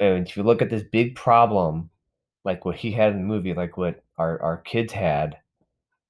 And 0.00 0.26
if 0.26 0.36
you 0.36 0.42
look 0.42 0.62
at 0.62 0.70
this 0.70 0.84
big 0.84 1.14
problem, 1.16 1.90
like 2.44 2.64
what 2.64 2.76
he 2.76 2.92
had 2.92 3.12
in 3.12 3.18
the 3.18 3.24
movie, 3.26 3.54
like 3.54 3.76
what 3.76 4.02
our, 4.18 4.40
our 4.42 4.58
kids 4.58 4.92
had 4.92 5.36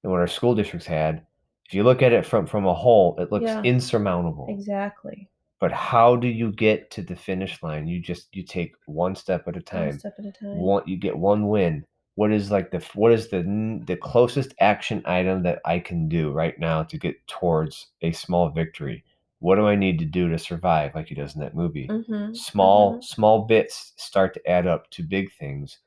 and 0.03 0.13
what 0.13 0.21
our 0.21 0.27
school 0.27 0.55
districts 0.55 0.87
had, 0.87 1.25
if 1.67 1.73
you 1.75 1.83
look 1.83 2.03
at 2.03 2.13
it 2.13 2.27
from, 2.27 2.47
from 2.47 2.67
a 2.67 2.75
whole, 2.75 3.17
it 3.19 3.31
looks 3.33 3.45
Yeah. 3.45 3.63
insurmountable. 3.63 4.47
Exactly. 4.51 5.29
But 5.61 5.73
how 5.73 6.17
do 6.17 6.29
you 6.29 6.53
get 6.53 6.91
to 6.93 7.03
the 7.03 7.17
finish 7.17 7.63
line? 7.63 7.87
You 7.89 8.01
just 8.01 8.35
you 8.35 8.43
take 8.45 8.75
one 8.87 9.15
step 9.17 9.47
at 9.49 9.57
a 9.57 9.61
time. 9.61 9.89
One 9.89 9.99
step 9.99 10.17
at 10.19 10.25
a 10.27 10.33
time. 10.33 10.57
One 10.59 10.83
you 10.87 10.97
get 10.97 11.17
one 11.19 11.49
win. 11.49 11.85
What 12.15 12.33
is 12.33 12.51
like 12.51 12.71
the 12.71 12.81
what 12.95 13.13
is 13.13 13.29
the 13.29 13.43
the 13.87 13.97
closest 13.97 14.55
action 14.61 15.03
item 15.07 15.43
that 15.45 15.61
I 15.65 15.79
can 15.81 16.09
do 16.09 16.33
right 16.33 16.59
now 16.59 16.83
to 16.85 16.99
get 16.99 17.27
towards 17.29 17.89
a 18.03 18.13
small 18.13 18.51
victory? 18.51 19.05
What 19.41 19.57
do 19.57 19.67
I 19.67 19.77
need 19.77 19.99
to 20.01 20.05
do 20.05 20.29
to 20.29 20.39
survive 20.39 20.95
like 20.95 21.09
he 21.09 21.15
does 21.15 21.35
in 21.35 21.41
that 21.43 21.55
movie? 21.55 21.89
Mm-hmm. 21.89 22.35
Small 22.35 23.01
small 23.03 23.47
bits 23.47 23.93
start 23.97 24.35
to 24.35 24.49
add 24.51 24.67
up 24.67 24.91
to 24.91 25.03
big 25.03 25.33
things. 25.33 25.79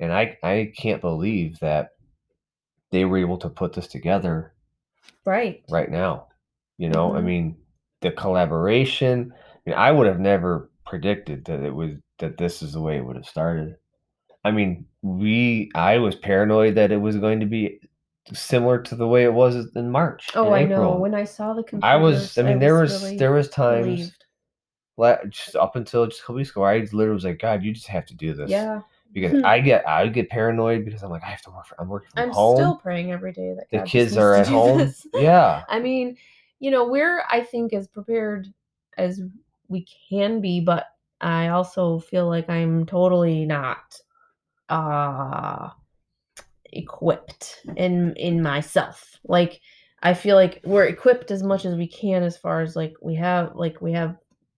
And 0.00 0.12
I 0.12 0.38
I 0.42 0.72
can't 0.76 1.00
believe 1.00 1.58
that 1.60 1.90
they 2.90 3.04
were 3.04 3.18
able 3.18 3.38
to 3.38 3.48
put 3.48 3.72
this 3.74 3.86
together 3.86 4.52
Right. 5.24 5.64
right 5.68 5.90
now. 5.90 6.28
You 6.78 6.88
know, 6.88 7.14
I 7.14 7.20
Mhm. 7.20 7.24
mean, 7.24 7.65
the 8.02 8.10
collaboration. 8.12 9.32
I 9.34 9.70
mean, 9.70 9.78
I 9.78 9.90
would 9.92 10.06
have 10.06 10.20
never 10.20 10.70
predicted 10.84 11.44
that 11.46 11.62
it 11.62 11.74
was 11.74 11.92
that 12.18 12.38
this 12.38 12.62
is 12.62 12.72
the 12.72 12.80
way 12.80 12.96
it 12.96 13.04
would 13.04 13.16
have 13.16 13.26
started. 13.26 13.76
I 14.44 14.50
mean, 14.52 14.86
we 15.02 15.70
I 15.74 15.98
was 15.98 16.14
paranoid 16.14 16.76
that 16.76 16.92
it 16.92 16.98
was 17.00 17.16
going 17.16 17.40
to 17.40 17.46
be 17.46 17.80
similar 18.32 18.80
to 18.82 18.96
the 18.96 19.06
way 19.06 19.24
it 19.24 19.32
was 19.32 19.68
in 19.74 19.90
March. 19.90 20.30
Oh, 20.34 20.48
in 20.48 20.52
I 20.54 20.64
know. 20.64 20.96
When 20.96 21.14
I 21.14 21.24
saw 21.24 21.54
the 21.54 21.62
computers, 21.62 21.82
I 21.82 21.96
was. 21.96 22.38
I 22.38 22.42
mean, 22.42 22.58
there 22.58 22.74
was 22.78 23.02
really 23.02 23.18
there 23.18 23.32
was 23.32 23.48
times 23.48 24.12
la- 24.96 25.24
just 25.28 25.56
up 25.56 25.76
until 25.76 26.06
just 26.06 26.20
a 26.20 26.22
couple 26.22 26.36
weeks 26.36 26.50
ago, 26.50 26.62
I 26.62 26.78
literally 26.78 27.14
was 27.14 27.24
like, 27.24 27.38
God, 27.38 27.62
you 27.62 27.72
just 27.72 27.88
have 27.88 28.06
to 28.06 28.14
do 28.14 28.34
this. 28.34 28.50
Yeah, 28.50 28.80
Because 29.12 29.32
Hmm. 29.32 29.44
I 29.44 29.60
get 29.60 29.88
I 29.88 30.06
get 30.08 30.28
paranoid 30.30 30.84
because 30.84 31.02
I'm 31.02 31.10
like 31.10 31.22
I 31.24 31.28
have 31.30 31.42
to 31.42 31.50
work. 31.50 31.66
For, 31.66 31.80
I'm 31.80 31.88
working 31.88 32.10
from 32.14 32.22
I'm 32.24 32.30
home. 32.30 32.56
still 32.56 32.76
praying 32.76 33.12
every 33.12 33.32
day 33.32 33.54
that 33.56 33.70
the 33.70 33.78
God 33.78 33.84
just 33.86 33.92
kids 33.92 34.16
are 34.16 34.34
at 34.34 34.46
home. 34.48 34.78
this. 34.78 35.06
Yeah. 35.14 35.64
I 35.68 35.78
mean, 35.80 36.16
you 36.58 36.70
know, 36.70 36.86
we're 36.88 37.22
I 37.30 37.42
think 37.42 37.72
as 37.72 37.88
prepared 37.88 38.48
as 38.96 39.20
we 39.68 39.86
can 40.08 40.40
be, 40.40 40.60
but 40.60 40.86
I 41.20 41.48
also 41.48 41.98
feel 41.98 42.28
like 42.28 42.48
I'm 42.48 42.86
totally 42.86 43.44
not 43.46 43.98
uh 44.68 45.70
equipped 46.72 47.62
in 47.76 48.14
in 48.16 48.42
myself. 48.42 49.16
Like 49.26 49.60
I 50.02 50.14
feel 50.14 50.36
like 50.36 50.60
we're 50.64 50.84
equipped 50.86 51.30
as 51.30 51.42
much 51.42 51.64
as 51.64 51.74
we 51.74 51.86
can 51.88 52.22
as 52.22 52.36
far 52.36 52.60
as 52.60 52.76
like 52.76 52.94
we 53.00 53.14
have 53.16 53.54
like 53.54 53.80
we 53.80 53.92
have 53.92 54.16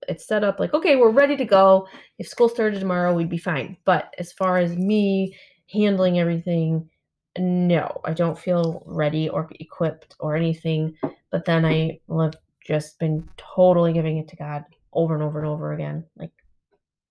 it 0.09 0.21
set 0.21 0.45
up 0.45 0.59
like 0.59 0.75
okay, 0.75 0.97
we're 0.97 1.11
ready 1.11 1.37
to 1.37 1.45
go. 1.45 1.87
If 2.19 2.29
school 2.29 2.49
started 2.49 2.81
tomorrow, 2.81 3.15
we'd 3.15 3.29
be 3.29 3.39
fine. 3.39 3.77
But 3.85 4.15
as 4.19 4.33
far 4.33 4.59
as 4.59 4.77
me 4.77 5.37
handling 5.73 6.19
everything, 6.19 6.89
no, 7.37 8.01
I 8.05 8.13
don't 8.15 8.39
feel 8.39 8.83
ready 8.87 9.29
or 9.29 9.49
equipped 9.61 10.17
or 10.21 10.37
anything. 10.37 10.97
But 11.31 11.45
then 11.45 11.65
I 11.65 12.01
have 12.11 12.35
just 12.67 12.99
been 12.99 13.29
totally 13.37 13.93
giving 13.93 14.19
it 14.19 14.29
to 14.29 14.37
God 14.37 14.65
over 14.93 15.15
and 15.15 15.23
over 15.23 15.39
and 15.39 15.49
over 15.49 15.73
again. 15.73 16.05
Like, 16.17 16.33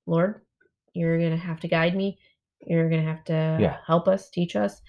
Lord, 0.06 0.41
you're 0.93 1.19
going 1.19 1.32
to 1.32 1.38
have 1.38 1.60
to 1.62 1.67
guide 1.67 1.95
me. 1.95 2.17
You're 2.62 2.89
going 2.89 3.01
to 3.03 3.08
have 3.08 3.23
to 3.25 3.58
Yeah. 3.62 3.77
help 3.86 4.08
us, 4.08 4.30
teach 4.30 4.56
us, 4.56 4.82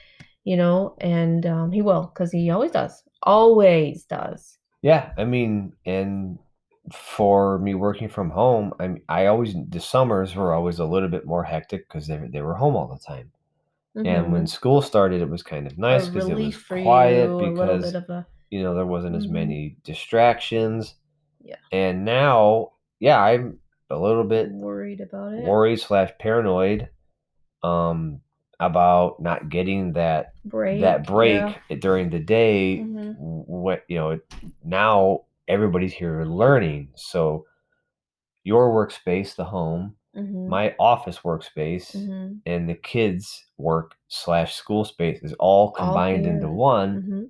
you 0.45 0.57
know, 0.57 0.97
and 1.01 1.45
um, 1.47 1.73
He 1.73 1.83
will 1.83 2.11
because 2.13 2.33
He 2.33 2.51
always 2.51 2.71
does. 2.71 3.03
Always 3.23 4.05
does. 4.05 4.59
Yeah, 4.83 5.13
I 5.19 5.25
mean, 5.25 5.73
and 5.85 6.39
for 6.93 7.59
me 7.59 7.75
working 7.75 8.09
from 8.09 8.31
home, 8.31 8.73
I 8.81 8.89
mean, 8.89 9.03
I 9.09 9.27
always 9.27 9.55
the 9.69 9.81
summers 9.81 10.35
were 10.35 10.55
always 10.55 10.79
a 10.79 10.85
little 10.85 11.09
bit 11.09 11.27
more 11.27 11.45
hectic 11.45 11.89
because 11.89 12.07
they 12.07 12.17
they 12.31 12.41
were 12.43 12.55
home 12.55 12.77
all 12.77 12.87
the 12.89 12.99
time. 13.05 13.31
And 14.07 14.33
when 14.33 14.47
school 14.47 14.83
started, 14.83 15.21
it 15.21 15.29
was 15.29 15.43
kind 15.43 15.67
of 15.67 15.79
nice 15.79 16.09
because 16.09 16.29
it 16.29 16.37
was 16.37 16.57
quiet 16.57 17.31
you, 17.31 17.51
because 17.51 17.95
a 17.95 18.27
you 18.51 18.63
know 18.63 18.75
there 18.75 18.87
wasn't 18.87 19.17
as 19.17 19.27
Mhm. 19.27 19.31
many 19.33 19.77
distractions. 19.85 20.95
Yeah. 21.43 21.57
And 21.73 22.05
now, 22.05 22.73
yeah, 23.01 23.21
I'm 23.23 23.59
a 23.91 23.99
little 23.99 24.25
bit 24.25 24.51
worried 24.51 25.01
about 25.01 25.33
it. 25.35 25.45
worried 25.45 25.81
slash 25.81 26.11
paranoid, 26.19 26.89
um, 27.63 28.21
about 28.61 29.21
not 29.21 29.49
getting 29.49 29.93
that 29.93 30.33
break. 30.45 30.81
that 30.81 31.07
break 31.07 31.45
yeah. 31.69 31.77
during 31.77 32.11
the 32.11 32.19
day 32.19 32.79
Mhm. 32.85 33.15
what 33.19 33.85
you 33.89 33.97
know 33.97 34.19
now 34.65 35.25
everybody's 35.47 35.93
here 35.93 36.25
learning 36.25 36.89
so 36.97 37.47
your 38.43 38.71
workspace 38.75 39.37
the 39.37 39.45
home 39.45 39.95
Mhm. 40.19 40.49
my 40.49 40.75
office 40.79 41.19
workspace 41.21 41.95
Mhm. 41.97 42.41
and 42.47 42.69
the 42.69 42.75
kids 42.75 43.47
work 43.57 43.95
slash 44.09 44.55
school 44.55 44.85
space 44.85 45.23
is 45.23 45.33
all 45.35 45.71
combined 45.71 46.27
into 46.27 46.47
here. 46.47 46.55
one 46.55 47.03
Mhm. 47.03 47.29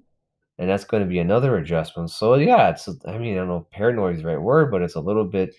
and 0.59 0.69
that's 0.71 0.85
going 0.85 1.03
to 1.03 1.09
be 1.09 1.19
another 1.19 1.57
adjustment 1.57 2.11
so 2.11 2.35
yeah 2.35 2.71
it's 2.71 2.89
i 3.07 3.19
mean 3.19 3.35
i 3.35 3.37
don't 3.37 3.49
know 3.49 3.59
if 3.59 3.71
paranoid 3.71 4.17
is 4.17 4.23
the 4.23 4.29
right 4.29 4.41
word 4.41 4.71
but 4.71 4.83
it's 4.83 4.95
a 4.97 5.01
little 5.01 5.25
bit 5.25 5.55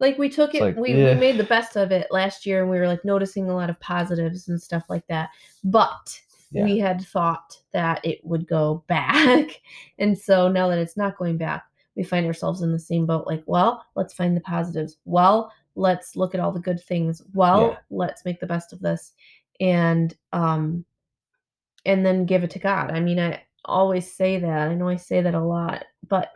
like 0.00 0.16
we 0.16 0.30
took 0.30 0.54
it 0.54 0.62
like, 0.62 0.76
we, 0.76 0.94
we 0.94 1.02
eh. 1.02 1.14
made 1.14 1.36
the 1.36 1.44
best 1.44 1.76
of 1.76 1.92
it 1.92 2.06
last 2.10 2.46
year 2.46 2.62
and 2.62 2.70
we 2.70 2.78
were 2.78 2.88
like 2.88 3.04
noticing 3.04 3.50
a 3.50 3.54
lot 3.54 3.68
of 3.70 3.78
positives 3.80 4.48
and 4.48 4.60
stuff 4.60 4.84
like 4.88 5.06
that 5.08 5.28
but 5.64 6.18
Yeah. 6.52 6.64
we 6.64 6.78
had 6.78 7.02
thought 7.02 7.56
that 7.72 8.04
it 8.04 8.18
would 8.24 8.46
go 8.48 8.82
back 8.88 9.60
and 9.98 10.16
so 10.18 10.48
now 10.48 10.68
that 10.68 10.78
it's 10.78 10.96
not 10.96 11.16
going 11.18 11.36
back 11.36 11.64
we 11.96 12.02
find 12.04 12.24
ourselves 12.26 12.62
in 12.62 12.72
the 12.72 12.78
same 12.78 13.04
boat 13.06 13.26
like 13.26 13.42
well 13.46 13.84
let's 13.94 14.14
find 14.14 14.36
the 14.36 14.40
positives 14.40 14.96
well 15.04 15.52
let's 15.80 16.14
look 16.16 16.34
at 16.34 16.40
all 16.40 16.52
the 16.52 16.60
good 16.68 16.80
things 16.82 17.22
well 17.32 17.70
Yeah. 17.70 17.76
let's 17.90 18.24
make 18.24 18.38
the 18.40 18.46
best 18.54 18.72
of 18.72 18.80
this 18.80 19.12
and 19.60 20.14
um 20.32 20.84
and 21.84 22.04
then 22.04 22.26
give 22.26 22.44
it 22.44 22.50
to 22.50 22.58
god 22.58 22.90
i 22.90 23.00
mean 23.00 23.18
i 23.18 23.42
always 23.64 24.12
say 24.14 24.38
that 24.38 24.68
i 24.68 24.74
know 24.74 24.88
i 24.88 24.96
say 24.96 25.20
that 25.22 25.34
a 25.34 25.40
lot 25.56 25.84
but 26.08 26.30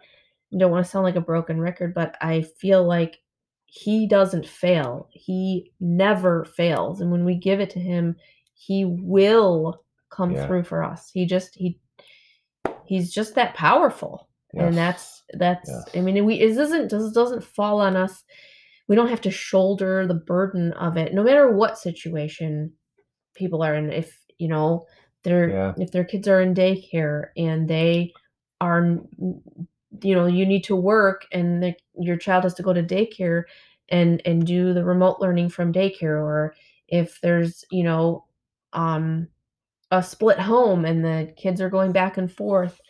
I 0.53 0.59
don't 0.59 0.71
want 0.71 0.85
to 0.85 0.91
sound 0.91 1.03
like 1.05 1.17
a 1.17 1.21
broken 1.21 1.61
record, 1.61 1.95
but 1.95 2.15
I 2.21 2.43
feel 2.43 2.85
like 2.85 3.19
he 3.67 4.07
doesn't 4.07 4.47
fail. 4.47 5.09
He 5.11 5.73
never 5.81 6.45
fails. 6.45 7.01
And 7.01 7.11
when 7.11 7.25
we 7.25 7.35
give 7.35 7.59
it 7.59 7.71
to 7.71 7.81
him, 7.81 8.15
he 8.55 8.85
will 8.85 9.83
come 10.11 10.33
Yeah. 10.33 10.47
through 10.47 10.63
for 10.63 10.85
us. 10.85 11.11
He 11.13 11.27
just 11.27 11.57
he 11.57 11.81
he's 12.85 13.13
just 13.13 13.35
that 13.35 13.55
powerful. 13.55 14.29
And 14.55 14.77
that's 14.77 15.25
that's 15.33 15.69
Yes. 15.69 15.91
I 15.97 16.01
mean 16.03 16.25
we 16.25 16.37
it 16.37 16.55
doesn't 16.55 16.91
this 16.91 17.11
doesn't 17.13 17.43
fall 17.43 17.81
on 17.81 17.97
us. 17.97 18.23
We 18.89 18.97
don't 18.97 19.09
have 19.09 19.23
to 19.23 19.31
shoulder 19.31 20.07
the 20.07 20.15
burden 20.15 20.73
of 20.75 20.97
it. 20.97 21.15
No 21.15 21.23
matter 21.23 21.51
what 21.51 21.79
situation 21.79 22.73
people 23.35 23.63
are 23.63 23.75
in 23.75 23.93
if 23.93 24.19
you 24.39 24.49
know 24.49 24.87
they're 25.23 25.51
Yeah. 25.51 25.75
if 25.79 25.91
their 25.91 26.05
kids 26.05 26.29
are 26.29 26.41
in 26.41 26.55
daycare 26.55 27.29
and 27.37 27.69
they 27.69 28.13
are 28.61 28.99
you 30.03 30.15
know 30.15 30.27
you 30.27 30.47
need 30.47 30.65
to 30.65 30.77
work 30.77 31.27
and 31.33 31.63
the, 31.63 31.75
your 31.99 32.17
child 32.17 32.45
has 32.45 32.55
to 32.55 32.63
go 32.63 32.73
to 32.73 32.83
daycare 32.83 33.45
and 33.89 34.23
and 34.25 34.47
do 34.47 34.73
the 34.73 34.85
remote 34.85 35.21
learning 35.21 35.49
from 35.49 35.73
daycare 35.73 36.21
or 36.23 36.55
if 36.89 37.21
there's 37.21 37.65
you 37.71 37.83
know 37.83 38.25
um 38.73 39.29
a 39.91 40.03
split 40.03 40.39
home 40.39 40.85
and 40.85 41.05
the 41.05 41.33
kids 41.37 41.61
are 41.61 41.71
going 41.71 41.93
back 41.93 42.17
and 42.17 42.33
forth 42.33 42.81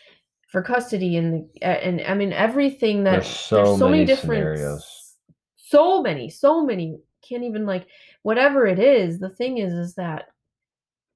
for 0.49 0.63
custody 0.63 1.17
and 1.17 1.49
and 1.63 2.01
I 2.03 2.15
mean 2.15 2.33
everything 2.33 3.05
that 3.05 3.13
There's 3.13 3.27
so 3.79 3.89
many 3.89 4.05
different 4.05 4.41
scenarios. 4.43 4.94
So 5.75 6.03
many 6.03 6.29
so 6.31 6.65
many 6.65 6.99
can't 7.29 7.43
even 7.45 7.67
like 7.67 7.87
whatever 8.23 8.67
it 8.67 8.79
is 8.79 9.19
the 9.19 9.31
thing 9.31 9.59
is 9.59 9.73
is 9.73 9.95
that 9.95 10.25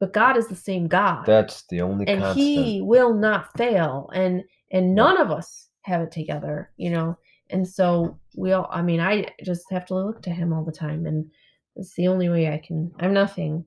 but 0.01 0.13
God 0.13 0.37
is 0.37 0.47
the 0.49 0.55
same 0.57 0.87
God 0.89 1.25
that's 1.27 1.65
the 1.71 1.81
only 1.81 2.07
and 2.07 2.21
constant 2.23 2.67
he 2.67 2.81
will 2.83 3.15
not 3.15 3.57
fail 3.57 4.11
and 4.15 4.43
and 4.73 4.95
No. 4.95 5.05
none 5.05 5.21
of 5.21 5.31
us 5.31 5.69
have 5.83 6.01
it 6.03 6.13
together 6.13 6.71
you 6.77 6.91
know 6.91 7.17
and 7.51 7.67
so 7.67 8.19
we 8.37 8.53
all 8.53 8.69
i 8.71 8.83
mean 8.83 9.01
i 9.01 9.27
just 9.43 9.65
have 9.71 9.87
to 9.87 9.95
look 9.95 10.23
to 10.23 10.31
him 10.31 10.53
all 10.53 10.65
the 10.65 10.73
time 10.73 11.07
and 11.07 11.31
it's 11.77 11.95
the 11.95 12.09
only 12.09 12.29
way 12.29 12.53
i 12.53 12.59
can 12.59 12.91
i'm 13.01 13.13
nothing 13.15 13.65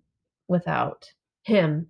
without 0.47 1.09
him 1.43 1.87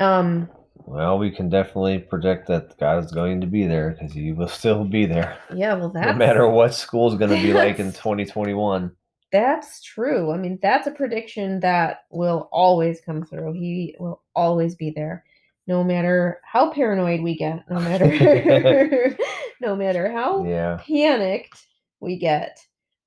um 0.00 0.48
Well, 0.74 1.18
we 1.18 1.30
can 1.30 1.48
definitely 1.48 1.98
predict 1.98 2.48
that 2.48 2.78
God 2.78 3.04
is 3.04 3.12
going 3.12 3.40
to 3.40 3.46
be 3.46 3.66
there 3.66 3.90
because 3.90 4.12
He 4.12 4.32
will 4.32 4.48
still 4.60 4.84
be 4.84 5.06
there. 5.06 5.38
Yeah, 5.54 5.74
well, 5.74 5.90
that's 5.90 6.06
no 6.06 6.14
matter 6.14 6.48
what 6.48 6.74
school's 6.74 7.16
going 7.16 7.30
to 7.30 7.42
be 7.42 7.52
like 7.52 7.78
in 7.78 7.92
2021. 7.92 8.90
That's 9.30 9.82
true. 9.82 10.30
I 10.30 10.36
mean, 10.36 10.58
that's 10.60 10.86
a 10.86 10.90
prediction 10.90 11.60
that 11.60 12.04
will 12.10 12.50
always 12.52 13.00
come 13.00 13.24
through. 13.24 13.54
He 13.54 13.96
will 13.98 14.20
always 14.34 14.74
be 14.74 14.90
there, 14.90 15.24
no 15.66 15.82
matter 15.82 16.40
how 16.44 16.70
paranoid 16.70 17.22
we 17.22 17.36
get, 17.36 17.64
no 17.70 17.80
matter 17.80 18.06
no 19.60 19.74
matter 19.74 20.12
how 20.12 20.44
Yeah. 20.44 20.78
panicked 20.86 21.66
we 22.00 22.18
get. 22.18 22.58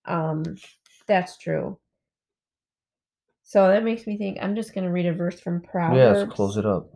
Um, 0.06 0.43
that's 1.06 1.38
true. 1.38 1.78
So 3.43 3.67
that 3.67 3.84
makes 3.84 4.08
me 4.08 4.17
think. 4.17 4.39
I'm 4.41 4.56
just 4.56 4.73
going 4.73 4.86
to 4.86 4.91
read 4.91 5.06
a 5.06 5.13
verse 5.13 5.39
from 5.39 5.62
Proverbs. 5.62 6.21
Yes, 6.21 6.36
close 6.36 6.58
it 6.58 6.65
up. 6.65 6.89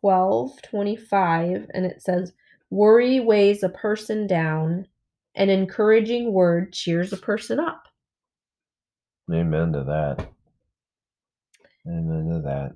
12 0.00 0.62
25 0.62 1.66
and 1.74 1.86
it 1.86 2.02
says 2.02 2.32
worry 2.70 3.20
weighs 3.20 3.62
a 3.62 3.68
person 3.68 4.26
down. 4.26 4.86
An 5.34 5.50
encouraging 5.50 6.32
word 6.32 6.72
cheers 6.72 7.12
a 7.12 7.16
person 7.18 7.60
up. 7.60 7.88
Amen 9.30 9.72
to 9.72 9.84
that. 9.84 10.28
Amen 11.86 12.30
to 12.32 12.40
that. 12.42 12.72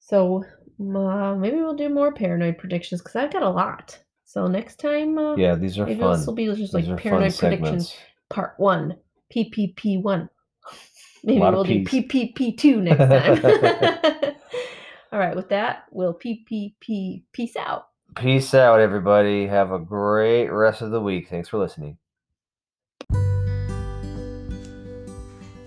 so 0.00 0.44
uh, 0.80 1.34
maybe 1.36 1.56
we'll 1.56 1.74
do 1.76 1.88
more 1.88 2.12
paranoid 2.12 2.58
predictions 2.58 3.00
because 3.00 3.16
i've 3.16 3.32
got 3.32 3.42
a 3.42 3.48
lot. 3.48 3.98
So 4.24 4.46
next 4.46 4.80
time 4.80 5.18
uh, 5.18 5.36
Yeah, 5.36 5.54
these 5.54 5.78
are 5.78 5.86
maybe 5.86 6.00
fun. 6.00 6.18
this 6.18 6.26
will 6.26 6.34
be 6.34 6.46
just 6.54 6.74
like 6.74 6.84
paranoid 6.98 7.36
predictions. 7.36 7.94
part 8.30 8.54
one 8.58 8.96
ppp1 9.34 10.28
maybe 11.24 11.40
we'll 11.40 11.64
do 11.64 11.82
ppp2 11.84 12.82
next 12.82 12.98
time 12.98 14.22
all 15.12 15.18
right 15.18 15.36
with 15.36 15.48
that 15.48 15.84
we'll 15.90 16.14
ppp 16.14 17.22
peace 17.32 17.56
out 17.56 17.88
Peace 18.14 18.52
out, 18.52 18.78
everybody. 18.78 19.46
Have 19.46 19.72
a 19.72 19.78
great 19.78 20.48
rest 20.48 20.82
of 20.82 20.90
the 20.90 21.00
week. 21.00 21.28
Thanks 21.28 21.48
for 21.48 21.58
listening. 21.58 21.96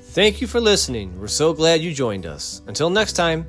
Thank 0.01 0.41
you 0.41 0.47
for 0.47 0.61
listening. 0.61 1.19
We're 1.19 1.27
so 1.27 1.53
glad 1.53 1.81
you 1.81 1.93
joined 1.93 2.25
us. 2.25 2.61
Until 2.67 2.89
next 2.89 3.13
time. 3.13 3.45